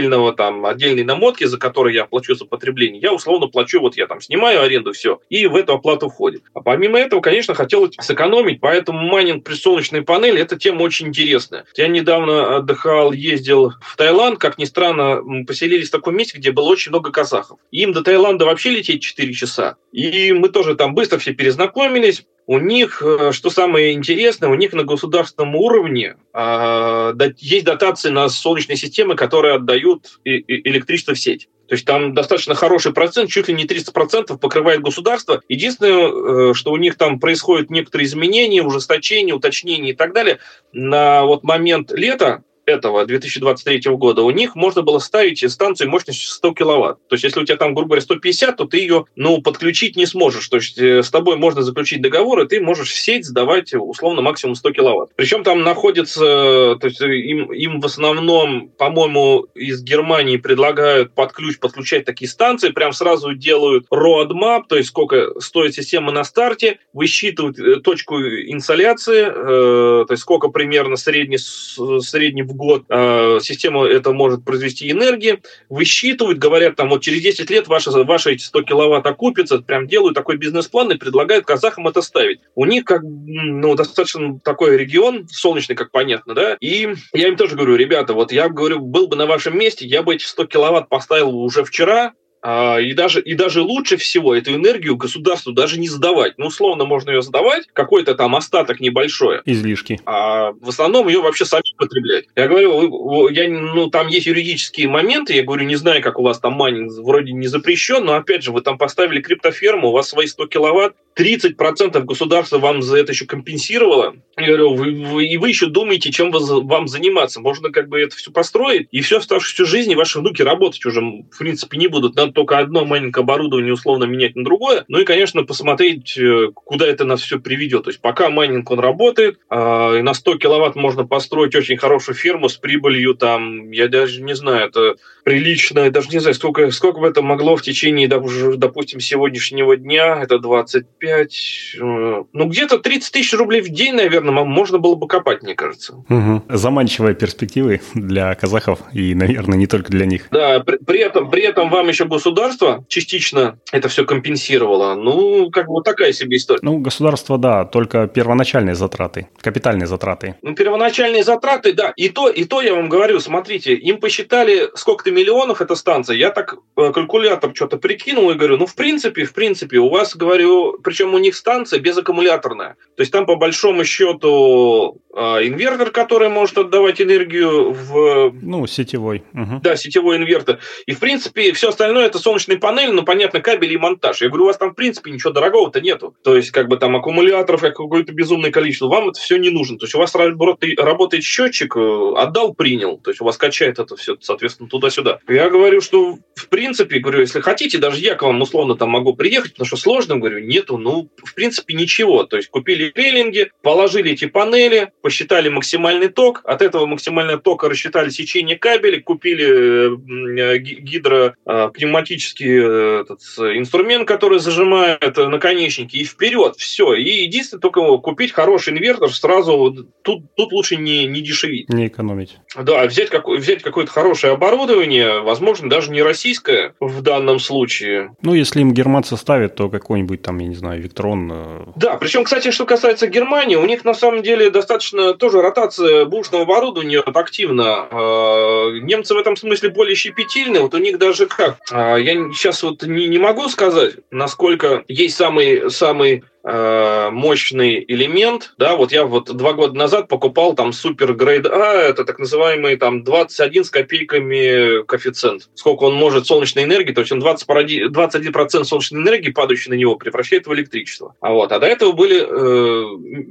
[0.10, 3.02] отдельного там, отдельной намотки, за которой я плачу за потребление.
[3.02, 6.44] Я условно плачу, вот я там снимаю аренду, все, и в эту оплату входит.
[6.54, 11.66] А помимо этого, конечно, хотелось сэкономить, поэтому майнинг при солнечной панели– это тема очень интересная.
[11.76, 16.70] Я недавно отдыхал, ездил в Таиланд, как ни странно, поселились в таком месте, где было
[16.70, 17.60] очень много казахов.
[17.72, 19.76] Им до Таиланда вообще лететь 4 часа.
[19.92, 22.26] И мы тоже там быстро все перезнакомились.
[22.50, 28.28] У них, э, что самое интересное, у них на государственном уровне э, есть дотации на
[28.28, 31.48] солнечные системы, которые отдают электричество в сеть.
[31.68, 35.42] То есть там достаточно хороший процент, чуть ли не 300% покрывает государство.
[35.48, 40.40] Единственное, э, что у них там происходят некоторые изменения, ужесточения, уточнения и так далее.
[40.74, 46.54] На вот момент лета этого 2023 года у них можно было ставить станцию мощностью 100
[46.54, 47.08] киловатт.
[47.08, 50.06] То есть, если у тебя там, грубо говоря, 150, то ты ее ну, подключить не
[50.06, 50.48] сможешь.
[50.48, 54.22] То есть, э, с тобой можно заключить договор, и ты можешь в сеть сдавать условно
[54.22, 55.12] максимум 100 киловатт.
[55.16, 61.60] Причем там находится, то есть, им, им в основном, по-моему, из Германии предлагают под ключ
[61.60, 67.60] подключать такие станции, прям сразу делают roadmap, то есть, сколько стоит система на старте, высчитывают
[67.60, 74.12] э, точку инсоляции, э, то есть, сколько примерно средний, средний в год э, система это
[74.12, 79.06] может произвести энергии, высчитывают, говорят, там вот через 10 лет ваши, ваши эти 100 киловатт
[79.08, 82.42] окупятся, прям делают такой бизнес-план и предлагают казахам это ставить.
[82.56, 87.56] У них как ну, достаточно такой регион, солнечный, как понятно, да, и я им тоже
[87.56, 90.90] говорю, ребята, вот я говорю, был бы на вашем месте, я бы эти 100 киловатт
[90.90, 96.38] поставил уже вчера, и даже, и даже лучше всего эту энергию государству даже не сдавать.
[96.38, 99.42] Ну, условно, можно ее сдавать, какой-то там остаток небольшой.
[99.46, 100.00] Излишки.
[100.06, 102.26] А в основном ее вообще сами потреблять.
[102.36, 106.40] Я говорю, я, ну, там есть юридические моменты, я говорю, не знаю, как у вас
[106.40, 110.28] там майнинг вроде не запрещен, но опять же, вы там поставили криптоферму, у вас свои
[110.28, 114.16] 100 киловатт, 30% государства вам за это еще компенсировало.
[114.38, 117.42] Я говорю, вы, вы, и вы еще думаете, чем вы, вам заниматься.
[117.42, 121.38] Можно как бы это все построить, и всю оставшуюся жизнь ваши внуки работать уже, в
[121.38, 122.16] принципе, не будут.
[122.16, 124.86] Надо только одно маленькое оборудование условно менять на другое.
[124.88, 127.84] Ну и, конечно, посмотреть, э, куда это нас все приведет.
[127.84, 132.50] То есть пока майнинг, он работает, э, на 100 киловатт можно построить очень хорошую ферму
[132.50, 137.00] с прибылью, там, я даже не знаю, это прилично, я даже не знаю, сколько, сколько
[137.00, 143.12] бы это могло в течение, допустим, сегодняшнего дня, это 25 5, э, ну где-то 30
[143.12, 145.96] тысяч рублей в день, наверное, можно было бы копать, мне кажется.
[146.10, 146.44] Угу.
[146.50, 150.28] Заманчивые перспективы для казахов и, наверное, не только для них.
[150.32, 154.96] Да, при, при, этом, при этом вам еще государство частично это все компенсировало.
[154.96, 156.60] Ну, как бы вот такая себе история.
[156.62, 160.36] Ну, государство, да, только первоначальные затраты, капитальные затраты.
[160.42, 161.94] Ну, первоначальные затраты, да.
[161.96, 166.18] И то, и то я вам говорю, смотрите, им посчитали, сколько-то миллионов эта станция.
[166.18, 170.18] Я так э, калькулятор что-то прикинул и говорю, ну, в принципе, в принципе, у вас,
[170.18, 172.76] говорю, причем у них станция безаккумуляторная.
[172.98, 178.32] То есть там по большому счету а, инвертор, который может отдавать энергию в...
[178.42, 179.24] Ну, сетевой.
[179.34, 179.62] Угу.
[179.64, 180.60] Да, сетевой инвертор.
[180.86, 184.22] И, в принципе, все остальное это солнечные панели, ну, понятно, кабели и монтаж.
[184.22, 186.16] Я говорю, у вас там, в принципе, ничего дорогого-то нету.
[186.24, 188.88] То есть, как бы там аккумуляторов какое-то безумное количество.
[188.88, 189.78] Вам это все не нужно.
[189.78, 192.98] То есть, у вас работает счетчик, э, отдал, принял.
[192.98, 195.20] То есть, у вас качает это все, соответственно, туда-сюда.
[195.28, 199.16] Я говорю, что, в принципе, говорю, если хотите, даже я к вам условно там могу
[199.16, 202.24] приехать, потому что сложно, говорю, нету, ну, в принципе, ничего.
[202.24, 208.10] То есть купили релинги, положили эти панели, посчитали максимальный ток, от этого максимального тока рассчитали
[208.10, 213.22] сечение кабелей, купили э, гидропневматический э, этот
[213.58, 216.94] инструмент, который зажимает наконечники, и вперед, все.
[216.94, 221.70] И единственное, только купить хороший инвертор сразу, тут, тут лучше не, не, деш, удешевить.
[221.70, 222.38] Не экономить.
[222.56, 228.16] Да, взять, какой, взять какое-то хорошее оборудование, возможно, даже не российское в данном случае.
[228.22, 231.32] Ну, если им германцы ставят, то какой-нибудь там, я не знаю, Виктрон.
[231.32, 236.06] Э, да, причем, кстати, что касается Германии, у них на самом деле достаточно тоже ротация
[236.06, 237.88] бушного оборудования активна.
[237.92, 240.60] Э, немцы в этом смысле более щепетильны.
[240.60, 241.58] Вот у них даже как?
[241.96, 248.54] Э, я сейчас вот не, не могу сказать, насколько есть самый, самый Э, мощный элемент,
[248.58, 252.78] да, вот я вот два года назад покупал там супер грейд А, это так называемый
[252.78, 255.50] там 21 с копейками коэффициент.
[255.54, 257.48] Сколько он может солнечной энергии, то есть он 20,
[257.92, 261.14] 21% солнечной энергии, падающей на него, превращает в электричество.
[261.20, 263.26] А вот, а до этого были э,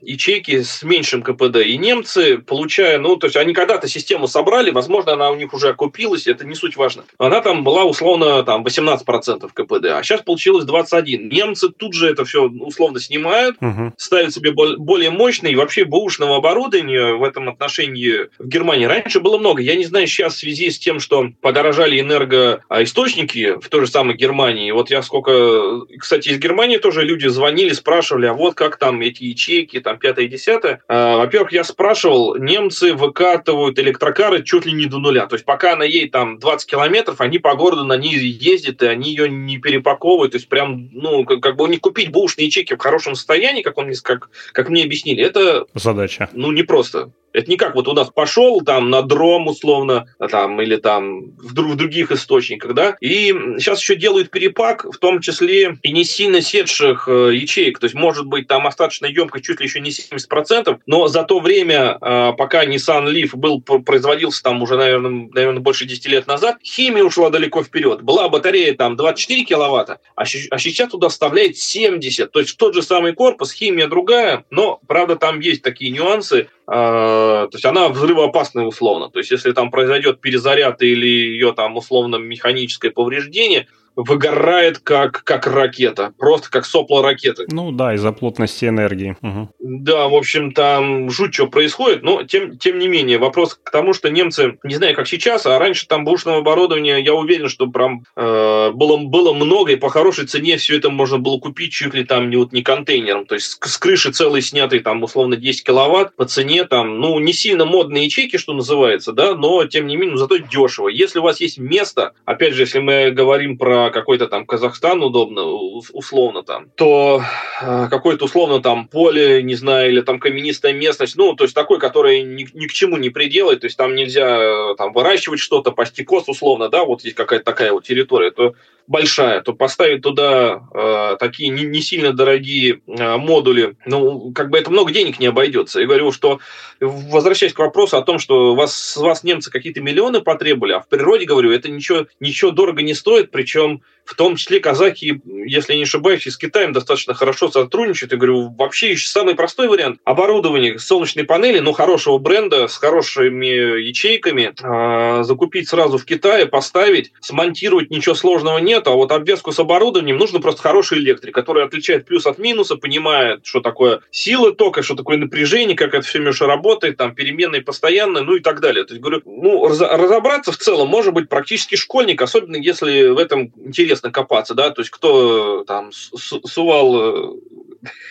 [0.00, 1.56] ячейки с меньшим КПД.
[1.64, 5.68] И немцы, получая, ну, то есть они когда-то систему собрали, возможно, она у них уже
[5.68, 7.04] окупилась, это не суть важно.
[7.18, 11.28] Она там была условно там 18% КПД, а сейчас получилось 21.
[11.28, 13.92] Немцы тут же это все условно снимают, угу.
[13.96, 19.38] ставят себе более мощный, и вообще бэушного оборудования в этом отношении в Германии раньше было
[19.38, 19.62] много.
[19.62, 24.16] Я не знаю сейчас в связи с тем, что подорожали энергоисточники в той же самой
[24.16, 24.70] Германии.
[24.70, 25.86] Вот я сколько...
[25.98, 30.26] Кстати, из Германии тоже люди звонили, спрашивали, а вот как там эти ячейки, там пятое,
[30.26, 30.82] десятое.
[30.88, 35.26] А, во-первых, я спрашивал, немцы выкатывают электрокары чуть ли не до нуля.
[35.26, 38.86] То есть пока она едет там 20 километров, они по городу на ней ездят, и
[38.86, 40.32] они ее не перепаковывают.
[40.32, 43.62] То есть прям, ну, как, как бы у них купить бушные ячейки в хорошем состоянии,
[43.62, 45.66] как, он, как, как мне объяснили, это...
[45.74, 46.28] Задача.
[46.32, 47.10] Ну, не просто.
[47.36, 51.52] Это не как вот у нас пошел там на дром условно, там, или там в,
[51.52, 56.40] в других источниках, да, и сейчас еще делают перепак, в том числе и не сильно
[56.40, 60.78] седших э, ячеек, то есть может быть там остаточная емкость чуть ли еще не 70%,
[60.86, 65.84] но за то время, э, пока Nissan Leaf был, производился там уже, наверное, наверное, больше
[65.84, 68.00] 10 лет назад, химия ушла далеко вперед.
[68.00, 72.82] Была батарея там 24 киловатта, а, а сейчас туда вставляет 70, то есть тот же
[72.82, 78.64] самый корпус, химия другая, но, правда, там есть такие нюансы, а, то есть она взрывоопасная
[78.64, 79.08] условно.
[79.08, 85.46] То есть если там произойдет перезаряд или ее там условно механическое повреждение, выгорает как, как
[85.46, 87.46] ракета, просто как сопло ракеты.
[87.50, 89.16] Ну да, из-за плотности энергии.
[89.22, 89.50] Угу.
[89.58, 93.94] Да, в общем, там жуть что происходит, но тем, тем не менее, вопрос к тому,
[93.94, 98.04] что немцы, не знаю, как сейчас, а раньше там бушного оборудования, я уверен, что прям
[98.16, 102.04] э, было, было много, и по хорошей цене все это можно было купить чуть ли
[102.04, 106.14] там не, вот, не контейнером, то есть с, крыши целый снятый там условно 10 киловатт
[106.16, 110.12] по цене там, ну, не сильно модные ячейки, что называется, да, но тем не менее,
[110.12, 110.88] ну, зато дешево.
[110.88, 115.44] Если у вас есть место, опять же, если мы говорим про какой-то там Казахстан удобно,
[115.44, 117.22] условно там, то
[117.60, 121.78] э, какой-то условно там поле, не знаю, или там каменистая местность, ну, то есть такой,
[121.78, 125.72] который ни, ни к чему не приделает, то есть там нельзя э, там выращивать что-то,
[125.72, 128.54] пасти коз условно, да, вот есть какая-то такая вот территория, то
[128.86, 134.58] большая, то поставить туда э, такие не, не сильно дорогие э, модули, ну, как бы
[134.58, 135.80] это много денег не обойдется.
[135.80, 136.40] Я говорю, что
[136.80, 141.24] возвращаясь к вопросу о том, что вас, вас немцы какие-то миллионы потребовали, а в природе,
[141.24, 145.82] говорю, это ничего, ничего дорого не стоит, причем в том числе казахи, если я не
[145.82, 148.12] ошибаюсь, и с Китаем достаточно хорошо сотрудничают.
[148.12, 149.98] Я говорю, вообще еще самый простой вариант.
[150.04, 157.12] Оборудование солнечной панели, но хорошего бренда, с хорошими ячейками, э, закупить сразу в Китае, поставить,
[157.20, 162.06] смонтировать, ничего сложного нет, а вот обвязку с оборудованием нужно просто хороший электрик, который отличает
[162.06, 166.46] плюс от минуса, понимает, что такое сила тока, что такое напряжение, как это все между
[166.46, 168.84] работает, там, переменные постоянные, ну и так далее.
[168.84, 173.52] То есть, говорю, ну, разобраться в целом может быть практически школьник, особенно если в этом
[173.64, 177.36] интересно интересно копаться, да, то есть кто там сувал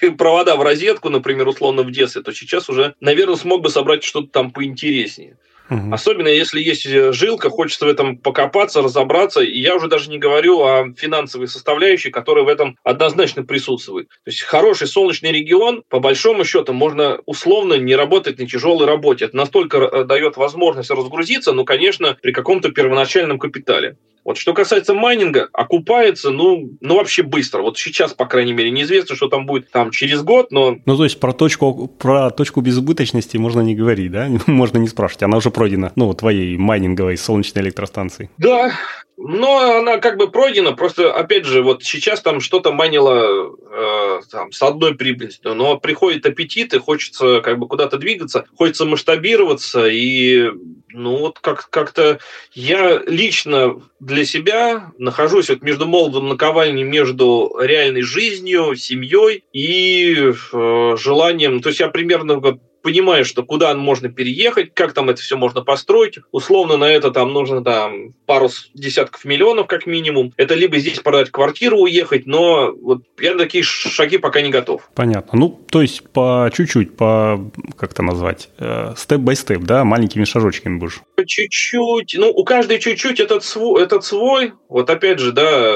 [0.02, 4.04] э, провода в розетку, например, условно в детстве, то сейчас уже, наверное, смог бы собрать
[4.04, 5.38] что-то там поинтереснее.
[5.70, 5.94] Угу.
[5.94, 9.42] Особенно если есть э, жилка, хочется в этом покопаться, разобраться.
[9.42, 14.08] И я уже даже не говорю о финансовой составляющей, которая в этом однозначно присутствует.
[14.10, 19.26] То есть хороший солнечный регион, по большому счету, можно условно не работать на тяжелой работе.
[19.26, 23.98] Это настолько э, дает возможность разгрузиться, но, конечно, при каком-то первоначальном капитале.
[24.26, 27.62] Вот что касается майнинга, окупается, ну, ну вообще быстро.
[27.62, 30.78] Вот сейчас, по крайней мере, неизвестно, что там будет там через год, но...
[30.84, 34.28] Ну, то есть про точку, про точку безубыточности можно не говорить, да?
[34.48, 38.32] можно не спрашивать, она уже пройдена, ну, твоей майнинговой солнечной электростанции.
[38.40, 38.74] Да,
[39.18, 44.52] но она как бы пройдена, просто, опять же, вот сейчас там что-то манило э, там,
[44.52, 50.50] с одной прибылью, но приходит аппетит, и хочется как бы куда-то двигаться, хочется масштабироваться, и
[50.90, 52.20] ну вот как- как-то
[52.54, 60.96] я лично для себя нахожусь вот между молодым наковальней, между реальной жизнью, семьей и э,
[60.98, 62.42] желанием, то есть я примерно
[62.86, 66.20] понимаешь, что куда можно переехать, как там это все можно построить.
[66.32, 70.34] Условно на это там нужно там пару десятков миллионов как минимум.
[70.38, 74.88] Это либо здесь продать квартиру, уехать, но вот я на такие шаги пока не готов.
[74.94, 75.40] Понятно.
[75.40, 78.50] Ну, то есть по чуть-чуть, по, как это назвать,
[78.96, 81.02] степ-бай-степ, да, маленькими шажочками будешь?
[81.16, 82.16] По чуть-чуть.
[82.20, 84.54] Ну, у каждой чуть-чуть этот свой, этот свой.
[84.70, 85.74] Вот опять же, да,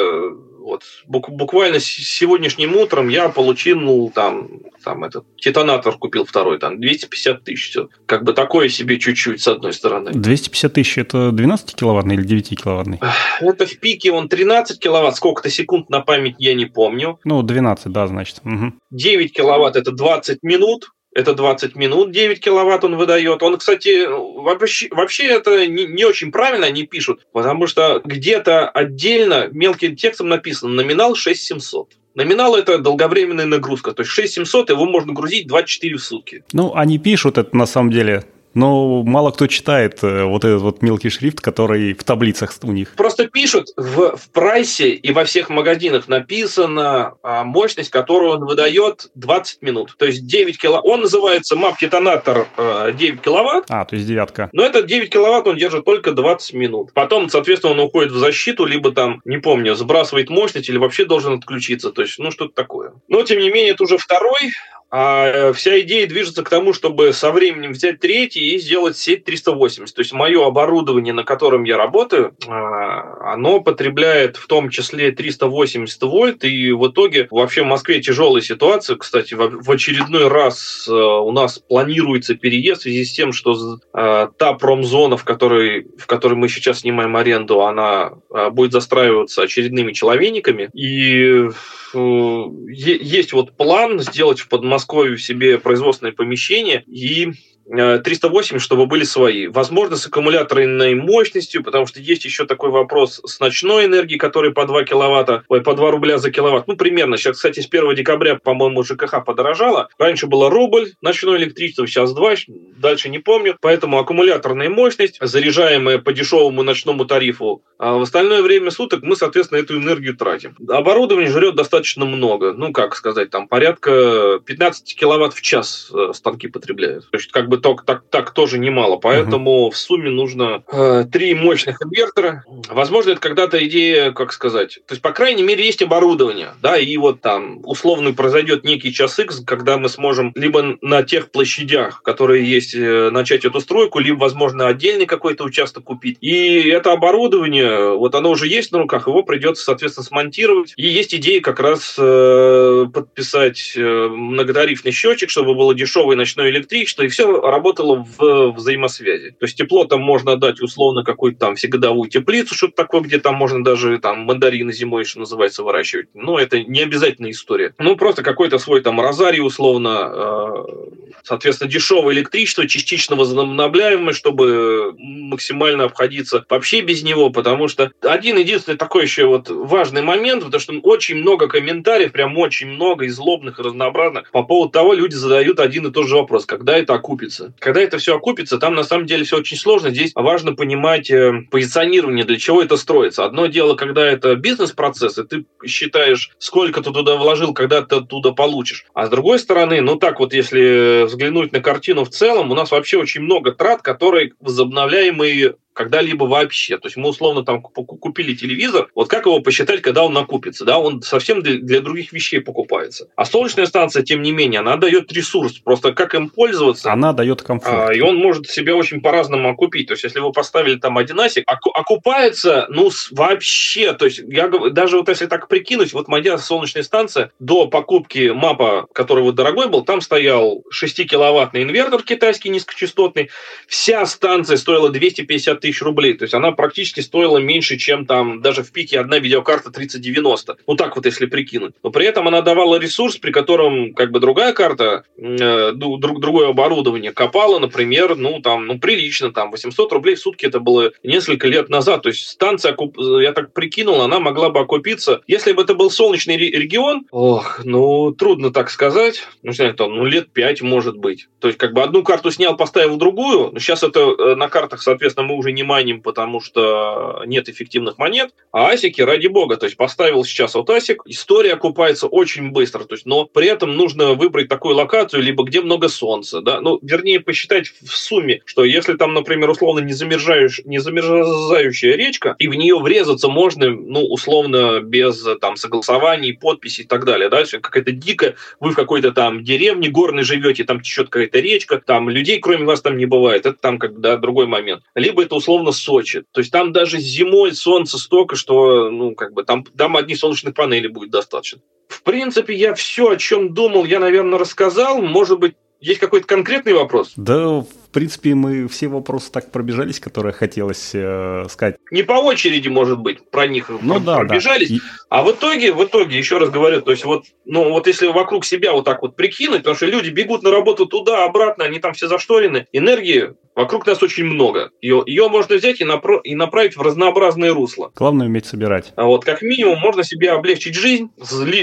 [0.70, 4.49] вот буквально сегодняшним утром я получил, там,
[4.84, 7.78] там этот титанатор купил второй, там, 250 тысяч.
[8.05, 10.11] Как бы такое себе чуть-чуть, с одной стороны.
[10.11, 12.99] 250 тысяч– это 12-киловаттный или 9-киловаттный?
[13.41, 17.20] Это в пике он 13 киловатт, сколько-то секунд на память я не помню.
[17.24, 18.38] Ну, 12, да, значит.
[18.43, 18.74] Угу.
[18.91, 23.41] 9 киловатт– это 20 минут, это 20 минут 9 киловатт он выдает.
[23.41, 29.47] Он, кстати, вообще, вообще это не, не очень правильно они пишут, потому что где-то отдельно
[29.51, 31.93] мелким текстом написано номинал 6700.
[32.16, 33.93] Номинал– это долговременная нагрузка.
[33.93, 36.43] То есть 6700 его можно грузить 24 в сутки.
[36.53, 40.82] Ну, они пишут это на самом деле но мало кто читает э, вот этот вот
[40.82, 42.93] мелкий шрифт, который в таблицах у них.
[42.95, 49.10] Просто пишут в, в прайсе и во всех магазинах написана а, мощность, которую он выдает
[49.16, 49.95] 20 минут.
[49.97, 50.86] То есть 9 киловатт.
[50.86, 53.66] Он называется MAP детонатор а, 9 киловатт.
[53.70, 54.50] А, то есть девятка.
[54.52, 56.93] Но этот 9 киловатт он держит только 20 минут.
[56.93, 61.34] Потом, соответственно, он уходит в защиту, либо там, не помню, сбрасывает мощность или вообще должен
[61.34, 61.91] отключиться.
[61.91, 62.93] То есть, ну, что-то такое.
[63.08, 64.52] Но, тем не менее, это уже второй
[64.92, 69.24] а э, вся идея движется к тому, чтобы со временем взять третий и сделать сеть
[69.24, 69.96] 380.
[69.96, 76.02] То есть мое оборудование, на котором я работаю, а, оно потребляет в том числе 380
[76.04, 76.44] вольт.
[76.44, 78.96] И в итоге вообще в Москве тяжелая ситуация.
[78.96, 84.28] Кстати, в очередной раз э, у нас планируется переезд в связи с тем, что э,
[84.38, 88.14] та промзона, в которой, в которой мы сейчас снимаем аренду, она
[88.52, 90.70] будет застраиваться очередными человейниками.
[90.74, 91.50] И
[91.94, 97.32] есть вот план сделать в Подмосковье себе производственное помещение и
[97.70, 99.47] 308, э, чтобы были свои.
[99.47, 104.65] Возможно, с аккумуляторной мощностью, потому что есть еще такой вопрос с ночной энергией, которая по
[104.65, 106.67] 2 киловатта, ой, по 2 рубля за киловатт.
[106.67, 107.17] Ну, примерно.
[107.17, 109.89] Сейчас, кстати, с 1 декабря, по-моему, ЖКХ подорожало.
[109.97, 112.36] Раньше было рубль ночное электричество, сейчас 2,
[112.78, 113.57] дальше не помню.
[113.61, 119.59] Поэтому аккумуляторная мощность, заряжаемая по дешевому ночному тарифу, а в остальное время суток мы, соответственно,
[119.59, 120.55] эту энергию тратим.
[120.67, 122.53] Оборудование жрет достаточно много.
[122.53, 127.09] Ну, как сказать, там порядка 15 киловатт в час э, станки потребляют.
[127.09, 128.97] То есть, как бы так, так, так тоже немало.
[128.97, 129.72] Поэтому угу.
[129.72, 132.43] в сумме нужно э, три мощных инвертора.
[132.70, 136.95] Возможно, это когда-то идея, как сказать, то есть, по крайней мере, есть оборудование, да, и
[136.97, 142.49] вот там условно произойдет некий час X, когда мы сможем либо на тех площадях, которые
[142.49, 146.18] есть, э, начать эту стройку, либо, возможно, отдельный какой-то участок купить.
[146.22, 150.74] И это оборудование, вот оно уже есть на руках, его придется, соответственно, смонтировать.
[150.76, 157.03] И есть идея как раз э, подписать э, многодарифный счетчик, чтобы было дешевое ночное электричество,
[157.03, 159.32] и все работало в взаимосвязи.
[159.32, 163.36] То есть тепло там можно дать условно какую-то там всегодовую теплицу, что-то такое, где там
[163.36, 166.10] можно даже там мандарины зимой, что называется, выращивать.
[166.14, 167.74] Но это не обязательная история.
[167.78, 170.99] Ну, просто какой-то свой там розарий условно, э,
[171.30, 178.77] соответственно, дешевое электричество, частично возобновляемое, чтобы максимально обходиться вообще без него, потому что один единственный
[178.77, 183.59] такой еще вот важный момент, потому что очень много комментариев, прям очень много и злобных,
[183.59, 187.53] и разнообразных, по поводу того, люди задают один и тот же вопрос, когда это окупится.
[187.59, 189.91] Когда это все окупится, там на самом деле все очень сложно.
[189.91, 193.25] Здесь важно понимать э, позиционирование, для чего это строится.
[193.25, 198.32] Одно дело, когда это бизнес-процесс, и ты считаешь, сколько ты туда вложил, когда ты оттуда
[198.32, 198.86] получишь.
[198.95, 202.72] А с другой стороны, ну так вот, если взглянуть на картину в целом, у нас
[202.72, 206.78] вообще очень много трат, которые возобновляемые когда-либо вообще.
[206.78, 210.78] То есть мы условно там купили телевизор, вот как его посчитать, когда он накупится, да,
[210.78, 213.07] он совсем для, других вещей покупается.
[213.15, 216.91] А солнечная станция, тем не менее, она дает ресурс, просто как им пользоваться.
[216.91, 217.89] Она дает комфорт.
[217.89, 219.88] А, и он может себя очень по-разному окупить.
[219.88, 224.97] То есть если вы поставили там один асик, окупается, ну, вообще, то есть я даже
[224.97, 229.84] вот если так прикинуть, вот моя солнечная станция до покупки мапа, который вот дорогой был,
[229.84, 233.30] там стоял 6-киловаттный инвертор китайский низкочастотный,
[233.67, 236.14] вся станция стоила 250 тысяч рублей.
[236.14, 240.57] То есть она практически стоила меньше, чем там даже в пике одна видеокарта 3090.
[240.68, 241.74] Ну так вот, если прикинуть.
[241.84, 246.49] Но при этом она давала ресурс, при котором как бы другая карта, э, друг, другое
[246.49, 251.47] оборудование копала, например, ну там, ну прилично, там 800 рублей в сутки это было несколько
[251.47, 252.03] лет назад.
[252.03, 252.76] То есть станция,
[253.22, 255.22] я так прикинул, она могла бы окупиться.
[255.28, 259.24] Если бы это был солнечный регион, ох, ну трудно так сказать.
[259.43, 261.28] Ну, не там, ну лет 5 может быть.
[261.39, 263.53] То есть как бы одну карту снял, поставил другую.
[263.60, 268.70] Сейчас это э, на картах, соответственно, мы уже маним, потому что нет эффективных монет, а
[268.70, 269.58] асики ради бога.
[269.58, 273.76] То есть поставил сейчас вот асик, история окупается очень быстро, то есть, но при этом
[273.76, 278.64] нужно выбрать такую локацию, либо где много солнца, да, ну, вернее, посчитать в сумме, что
[278.64, 284.06] если там, например, условно не, замерзающая, не замерзающая речка, и в нее врезаться можно, ну,
[284.06, 289.43] условно, без там согласований, подписей и так далее, да, какая-то дикая, вы в какой-то там
[289.43, 293.58] деревне горной живете, там течет какая-то речка, там людей кроме вас там не бывает, это
[293.60, 294.84] там как да, другой момент.
[294.95, 299.44] Либо это условно Сочи, то есть там даже зимой солнце столько, что, ну, как бы
[299.44, 301.60] там, там одни солнечных панели будет достаточно.
[301.88, 305.02] В принципе, я все, о чем думал, я, наверное, рассказал.
[305.02, 307.14] Может быть, есть какой-то конкретный вопрос?
[307.16, 311.78] Да, в принципе, мы все вопросы так пробежались, которые хотелось э, сказать.
[311.90, 314.70] Не по очереди, может быть, про них ну, да, пробежались.
[314.70, 314.78] Да.
[315.10, 318.46] А в итоге, в итоге, еще раз говорю, то есть вот, ну вот если вокруг
[318.46, 321.94] себя вот так вот прикинуть, потому что люди бегут на работу туда, обратно, они там
[321.94, 324.72] все зашторены, энергии Вокруг нас очень много.
[324.82, 327.92] Ее, ее можно взять и, напро- и направить в разнообразные русла.
[327.94, 328.94] Главное уметь собирать.
[328.96, 331.12] А вот как минимум можно себе облегчить жизнь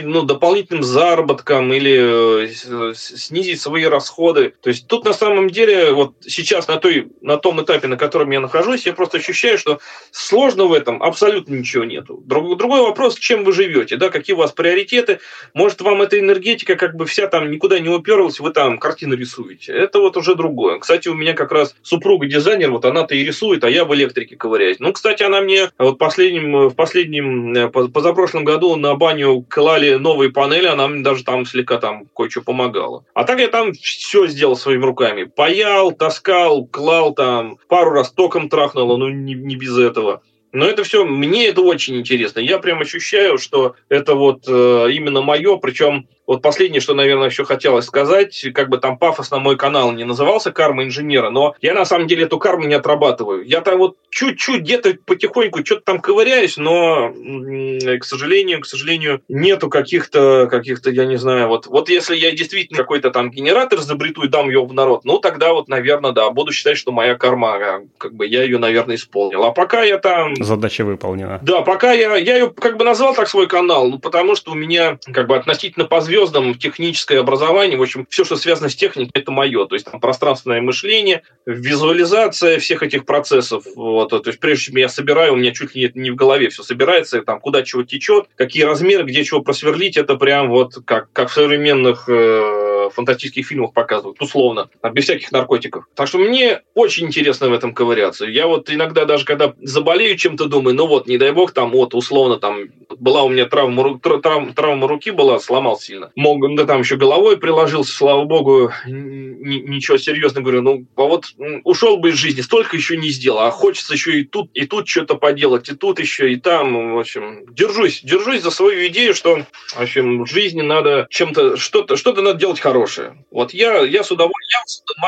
[0.05, 4.53] ну, дополнительным заработком или э, снизить свои расходы.
[4.61, 8.31] То есть тут на самом деле вот сейчас на, той, на том этапе, на котором
[8.31, 12.23] я нахожусь, я просто ощущаю, что сложно в этом абсолютно ничего нету.
[12.25, 15.21] Друг, другой вопрос, чем вы живете, да, какие у вас приоритеты.
[15.55, 19.73] Может, вам эта энергетика как бы вся там никуда не уперлась, вы там картины рисуете.
[19.73, 20.79] Это вот уже другое.
[20.79, 24.37] Кстати, у меня как раз супруга дизайнер, вот она-то и рисует, а я в электрике
[24.37, 24.79] ковыряюсь.
[24.79, 30.31] Ну, кстати, она мне вот последним, в последнем, э, позапрошлом году на баню клали новые
[30.31, 33.05] панели, она мне даже там слегка там кое-что помогала.
[33.15, 35.25] А так я там все сделал своими руками.
[35.25, 40.23] Паял, таскал, клал там, пару раз током трахнуло, ну не, не без этого.
[40.53, 42.39] Но это все, мне это очень интересно.
[42.39, 47.45] Я прям ощущаю, что это вот э, именно мое, причем вот последнее, что, наверное, еще
[47.45, 51.85] хотелось сказать, как бы там пафосно мой канал не назывался «Карма инженера», но я на
[51.85, 53.45] самом деле эту карму не отрабатываю.
[53.45, 59.69] Я там вот чуть-чуть где-то потихоньку что-то там ковыряюсь, но, к сожалению, к сожалению, нету
[59.69, 64.29] каких-то, каких-то, я не знаю, вот, вот если я действительно какой-то там генератор изобрету и
[64.29, 67.81] дам его в народ, ну тогда вот, наверное, да, буду считать, что моя карма, а,
[67.99, 69.45] как бы я ее, наверное, исполнил.
[69.45, 70.35] А пока я там...
[70.37, 71.39] Задача выполнена.
[71.43, 74.55] Да, пока я, я ее как бы назвал так свой канал, ну потому что у
[74.55, 79.11] меня как бы относительно по звездам техническое образование, в общем, все, что связано с техникой,
[79.21, 79.67] это мое.
[79.67, 83.65] То есть там пространственное мышление, визуализация всех этих процессов.
[83.77, 86.63] Вот, то есть прежде чем я собираю, у меня чуть ли не в голове все
[86.63, 91.29] собирается, там куда чего течет, какие размеры, где чего просверлить, это прям вот как, как
[91.29, 95.85] в современных э, фантастических фильмах показывают, условно, без всяких наркотиков.
[95.95, 98.27] Так что мне очень интересно в этом ковыряться.
[98.27, 101.95] Я вот иногда даже, когда заболею чем-то, думаю, ну вот, не дай бог, там вот,
[101.95, 102.69] условно, там,
[102.99, 106.13] была у меня травма, травма, травма руки была, сломал сильно.
[106.17, 110.45] Мог, да там еще головой приложился, слава богу, ничего серьезного.
[110.45, 111.27] Говорю, ну, а вот
[111.65, 114.89] ушел бы из жизни, столько еще не сделал, а хочется еще и тут, и тут
[114.89, 119.45] что-то поделать, и тут еще, и там, в общем, держусь, держусь за свою идею, что,
[119.75, 123.25] в общем, в жизни надо чем-то, что-то, что-то надо делать хорошее хорошее.
[123.31, 124.36] Вот я, я с удовольствием...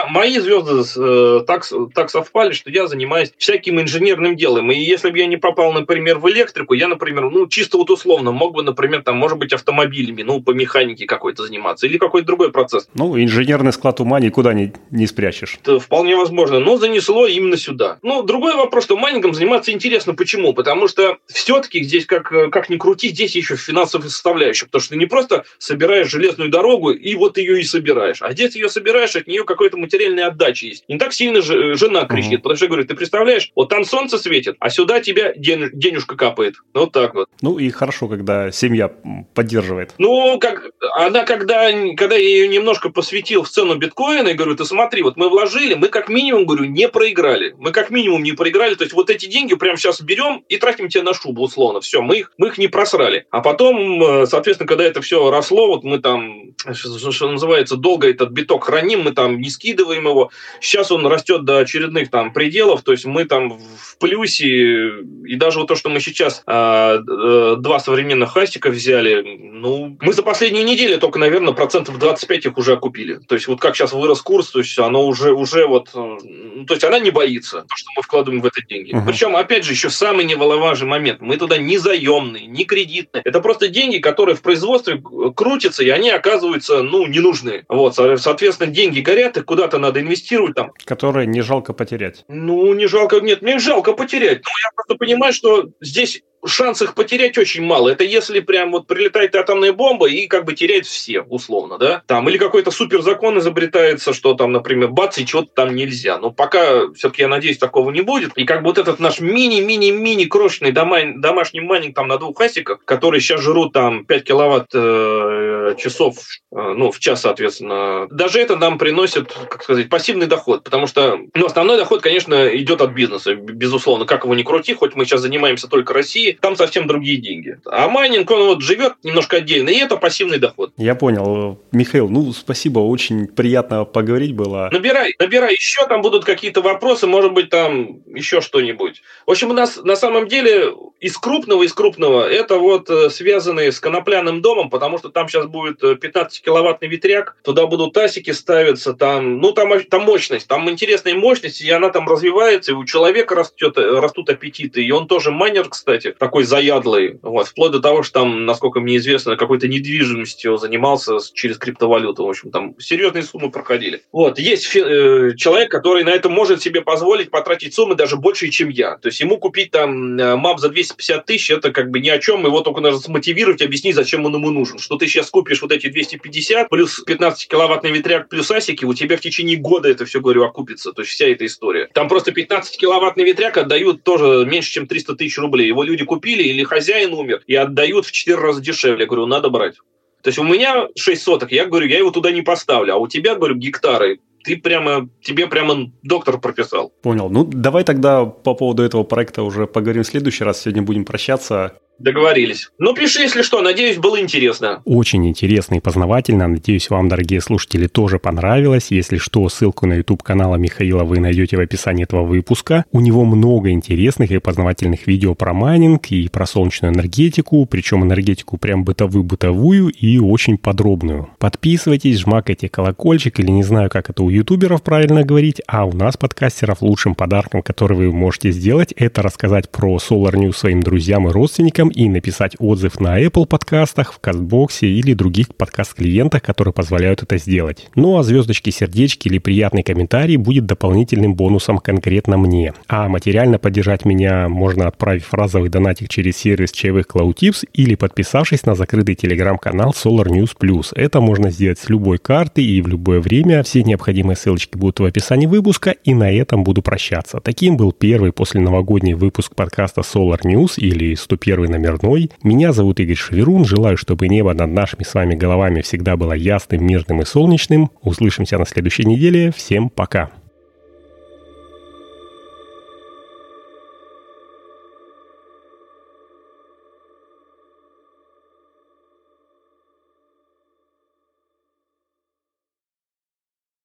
[0.08, 1.64] Мои звезды э, так,
[1.94, 4.70] так совпали, что я занимаюсь всяким инженерным делом.
[4.70, 8.32] И если бы я не попал, например, в электрику, я, например, ну, чисто вот условно,
[8.32, 12.52] мог бы, например, там, может быть, автомобилями, ну, по механике какой-то заниматься, или какой-то другой
[12.52, 12.88] процесс.
[12.94, 15.58] Ну, инженерный склад ума никуда не, не спрячешь.
[15.62, 17.98] Это вполне возможно, но занесло именно сюда.
[18.02, 20.14] Ну, другой вопрос, что майнингом заниматься интересно.
[20.14, 20.52] Почему?
[20.52, 24.66] Потому что все-таки здесь, как, как ни крути, здесь еще финансовая составляющая.
[24.66, 28.22] Потому что ты не просто собираешь железную дорогу и вот ее и собираешь.
[28.22, 30.84] А здесь ее собираешь, от нее какой-то материальная отдача есть.
[30.88, 32.42] Не так сильно же, э, жена кричит, угу.
[32.42, 36.16] потому что я говорю, ты представляешь, вот там солнце светит, а сюда тебя ден, денежка
[36.16, 36.56] капает.
[36.74, 37.28] Вот так вот.
[37.42, 38.90] Ну и хорошо, когда семья
[39.34, 39.94] поддерживает.
[39.98, 44.64] Ну, как она, когда, когда я ее немножко посвятил в цену биткоина, и говорю, ты
[44.64, 47.54] смотри, вот мы вложили, мы как минимум, говорю, не проиграли.
[47.58, 50.88] Мы как минимум не проиграли, то есть вот эти деньги прямо сейчас берем и тратим
[50.88, 51.80] тебе на шубу, условно.
[51.80, 53.26] Все, мы их, мы их не просрали.
[53.30, 57.76] А потом, э, соответственно, когда это все росло, вот мы там, что, что называется, называется,
[57.76, 60.30] долго этот биток храним, мы там не скидываем его.
[60.60, 65.58] Сейчас он растет до очередных там пределов, то есть мы там в плюсе, и даже
[65.58, 70.64] вот то, что мы сейчас э, э, два современных хастика взяли, ну, мы за последнюю
[70.64, 73.18] неделю только, наверное, процентов 25 их уже окупили.
[73.26, 76.74] То есть вот как сейчас вырос курс, то есть оно уже, уже вот, ну, то
[76.74, 78.94] есть она не боится, то, что мы вкладываем в это деньги.
[78.94, 79.04] Uh-huh.
[79.04, 83.22] Причем, опять же, еще самый неваловажный момент, мы туда не заемные, не кредитные.
[83.24, 85.02] Это просто деньги, которые в производстве
[85.34, 87.64] крутятся, и они оказываются, ну, не нужны нужны.
[87.68, 90.72] Вот, соответственно, деньги горят, их куда-то надо инвестировать там.
[90.84, 92.24] Которые не жалко потерять.
[92.28, 94.42] Ну, не жалко, нет, мне жалко потерять.
[94.44, 97.88] Но я просто понимаю, что здесь шанс их потерять очень мало.
[97.88, 102.02] Это если прям вот прилетает атомная бомба и как бы теряет все, условно, да?
[102.06, 106.18] Там, или какой-то супер закон изобретается, что там, например, бац, и чего-то там нельзя.
[106.18, 108.32] Но пока, все-таки, я надеюсь, такого не будет.
[108.36, 112.84] И как бы вот этот наш мини-мини-мини крошечный дома, домашний майнинг там на двух асиках,
[112.84, 116.16] которые сейчас жрут там 5 киловатт э, часов,
[116.52, 120.64] э, ну, в час, соответственно, даже это нам приносит, как сказать, пассивный доход.
[120.64, 124.06] Потому что, ну, основной доход, конечно, идет от бизнеса, безусловно.
[124.06, 127.58] Как его ни крути, хоть мы сейчас занимаемся только Россией, там совсем другие деньги.
[127.66, 130.72] А майнинг, он вот живет немножко отдельно, и это пассивный доход.
[130.76, 131.60] Я понял.
[131.72, 134.68] Михаил, ну, спасибо, очень приятно поговорить было.
[134.72, 139.02] Набирай, набирай еще, там будут какие-то вопросы, может быть, там еще что-нибудь.
[139.26, 143.70] В общем, у нас на самом деле из крупного, из крупного, это вот э, связанные
[143.70, 148.94] с конопляным домом, потому что там сейчас будет 15-киловаттный э, ветряк, туда будут тасики ставиться,
[148.94, 153.34] там, ну, там, там мощность, там интересная мощность, и она там развивается, и у человека
[153.34, 158.02] растет, э, растут аппетиты, и он тоже майнер, кстати, такой заядлый, вот, вплоть до того,
[158.02, 163.50] что там, насколько мне известно, какой-то недвижимостью занимался через криптовалюту, в общем, там серьезные суммы
[163.50, 164.02] проходили.
[164.12, 168.68] Вот, есть э, человек, который на это может себе позволить потратить суммы даже больше, чем
[168.68, 168.96] я.
[168.96, 172.44] То есть ему купить там мап за 250 тысяч, это как бы ни о чем,
[172.44, 174.78] его только нужно смотивировать, объяснить, зачем он ему нужен.
[174.78, 179.20] Что ты сейчас купишь вот эти 250, плюс 15-киловаттный ветряк, плюс асики, у тебя в
[179.20, 180.92] течение года это все, говорю, окупится.
[180.92, 181.88] То есть вся эта история.
[181.94, 185.68] Там просто 15-киловаттный ветряк отдают тоже меньше, чем 300 тысяч рублей.
[185.68, 189.02] Его люди купили или хозяин умер и отдают в 4 раза дешевле.
[189.02, 189.76] Я говорю, надо брать.
[190.22, 193.06] То есть у меня 6 соток, я говорю, я его туда не поставлю, а у
[193.06, 196.92] тебя, говорю, гектары ты прямо, тебе прямо доктор прописал.
[197.02, 197.28] Понял.
[197.28, 200.62] Ну, давай тогда по поводу этого проекта уже поговорим в следующий раз.
[200.62, 201.78] Сегодня будем прощаться.
[201.98, 202.70] Договорились.
[202.78, 203.60] Ну, пиши, если что.
[203.60, 204.82] Надеюсь, было интересно.
[204.84, 206.46] Очень интересно и познавательно.
[206.46, 208.88] Надеюсь, вам, дорогие слушатели, тоже понравилось.
[208.90, 212.84] Если что, ссылку на YouTube канала Михаила вы найдете в описании этого выпуска.
[212.92, 218.58] У него много интересных и познавательных видео про майнинг и про солнечную энергетику, причем энергетику
[218.58, 221.28] прям бытовую-бытовую и очень подробную.
[221.38, 226.16] Подписывайтесь, жмакайте колокольчик или не знаю, как это у ютуберов правильно говорить, а у нас,
[226.16, 231.32] подкастеров, лучшим подарком, который вы можете сделать, это рассказать про Solar News своим друзьям и
[231.32, 237.22] родственникам, слушателям и написать отзыв на Apple подкастах, в Кастбоксе или других подкаст-клиентах, которые позволяют
[237.22, 237.88] это сделать.
[237.94, 242.72] Ну а звездочки, сердечки или приятный комментарий будет дополнительным бонусом конкретно мне.
[242.88, 248.74] А материально поддержать меня можно отправив разовый донатик через сервис чаевых CloudTips или подписавшись на
[248.74, 250.92] закрытый телеграм-канал Solar News Plus.
[250.94, 253.62] Это можно сделать с любой карты и в любое время.
[253.62, 257.40] Все необходимые ссылочки будут в описании выпуска и на этом буду прощаться.
[257.40, 262.30] Таким был первый после новогодний выпуск подкаста Solar News или 101 номерной.
[262.42, 263.64] Меня зовут Игорь Шеверун.
[263.64, 267.90] Желаю, чтобы небо над нашими с вами головами всегда было ясным, мирным и солнечным.
[268.02, 269.52] Услышимся на следующей неделе.
[269.56, 270.30] Всем пока.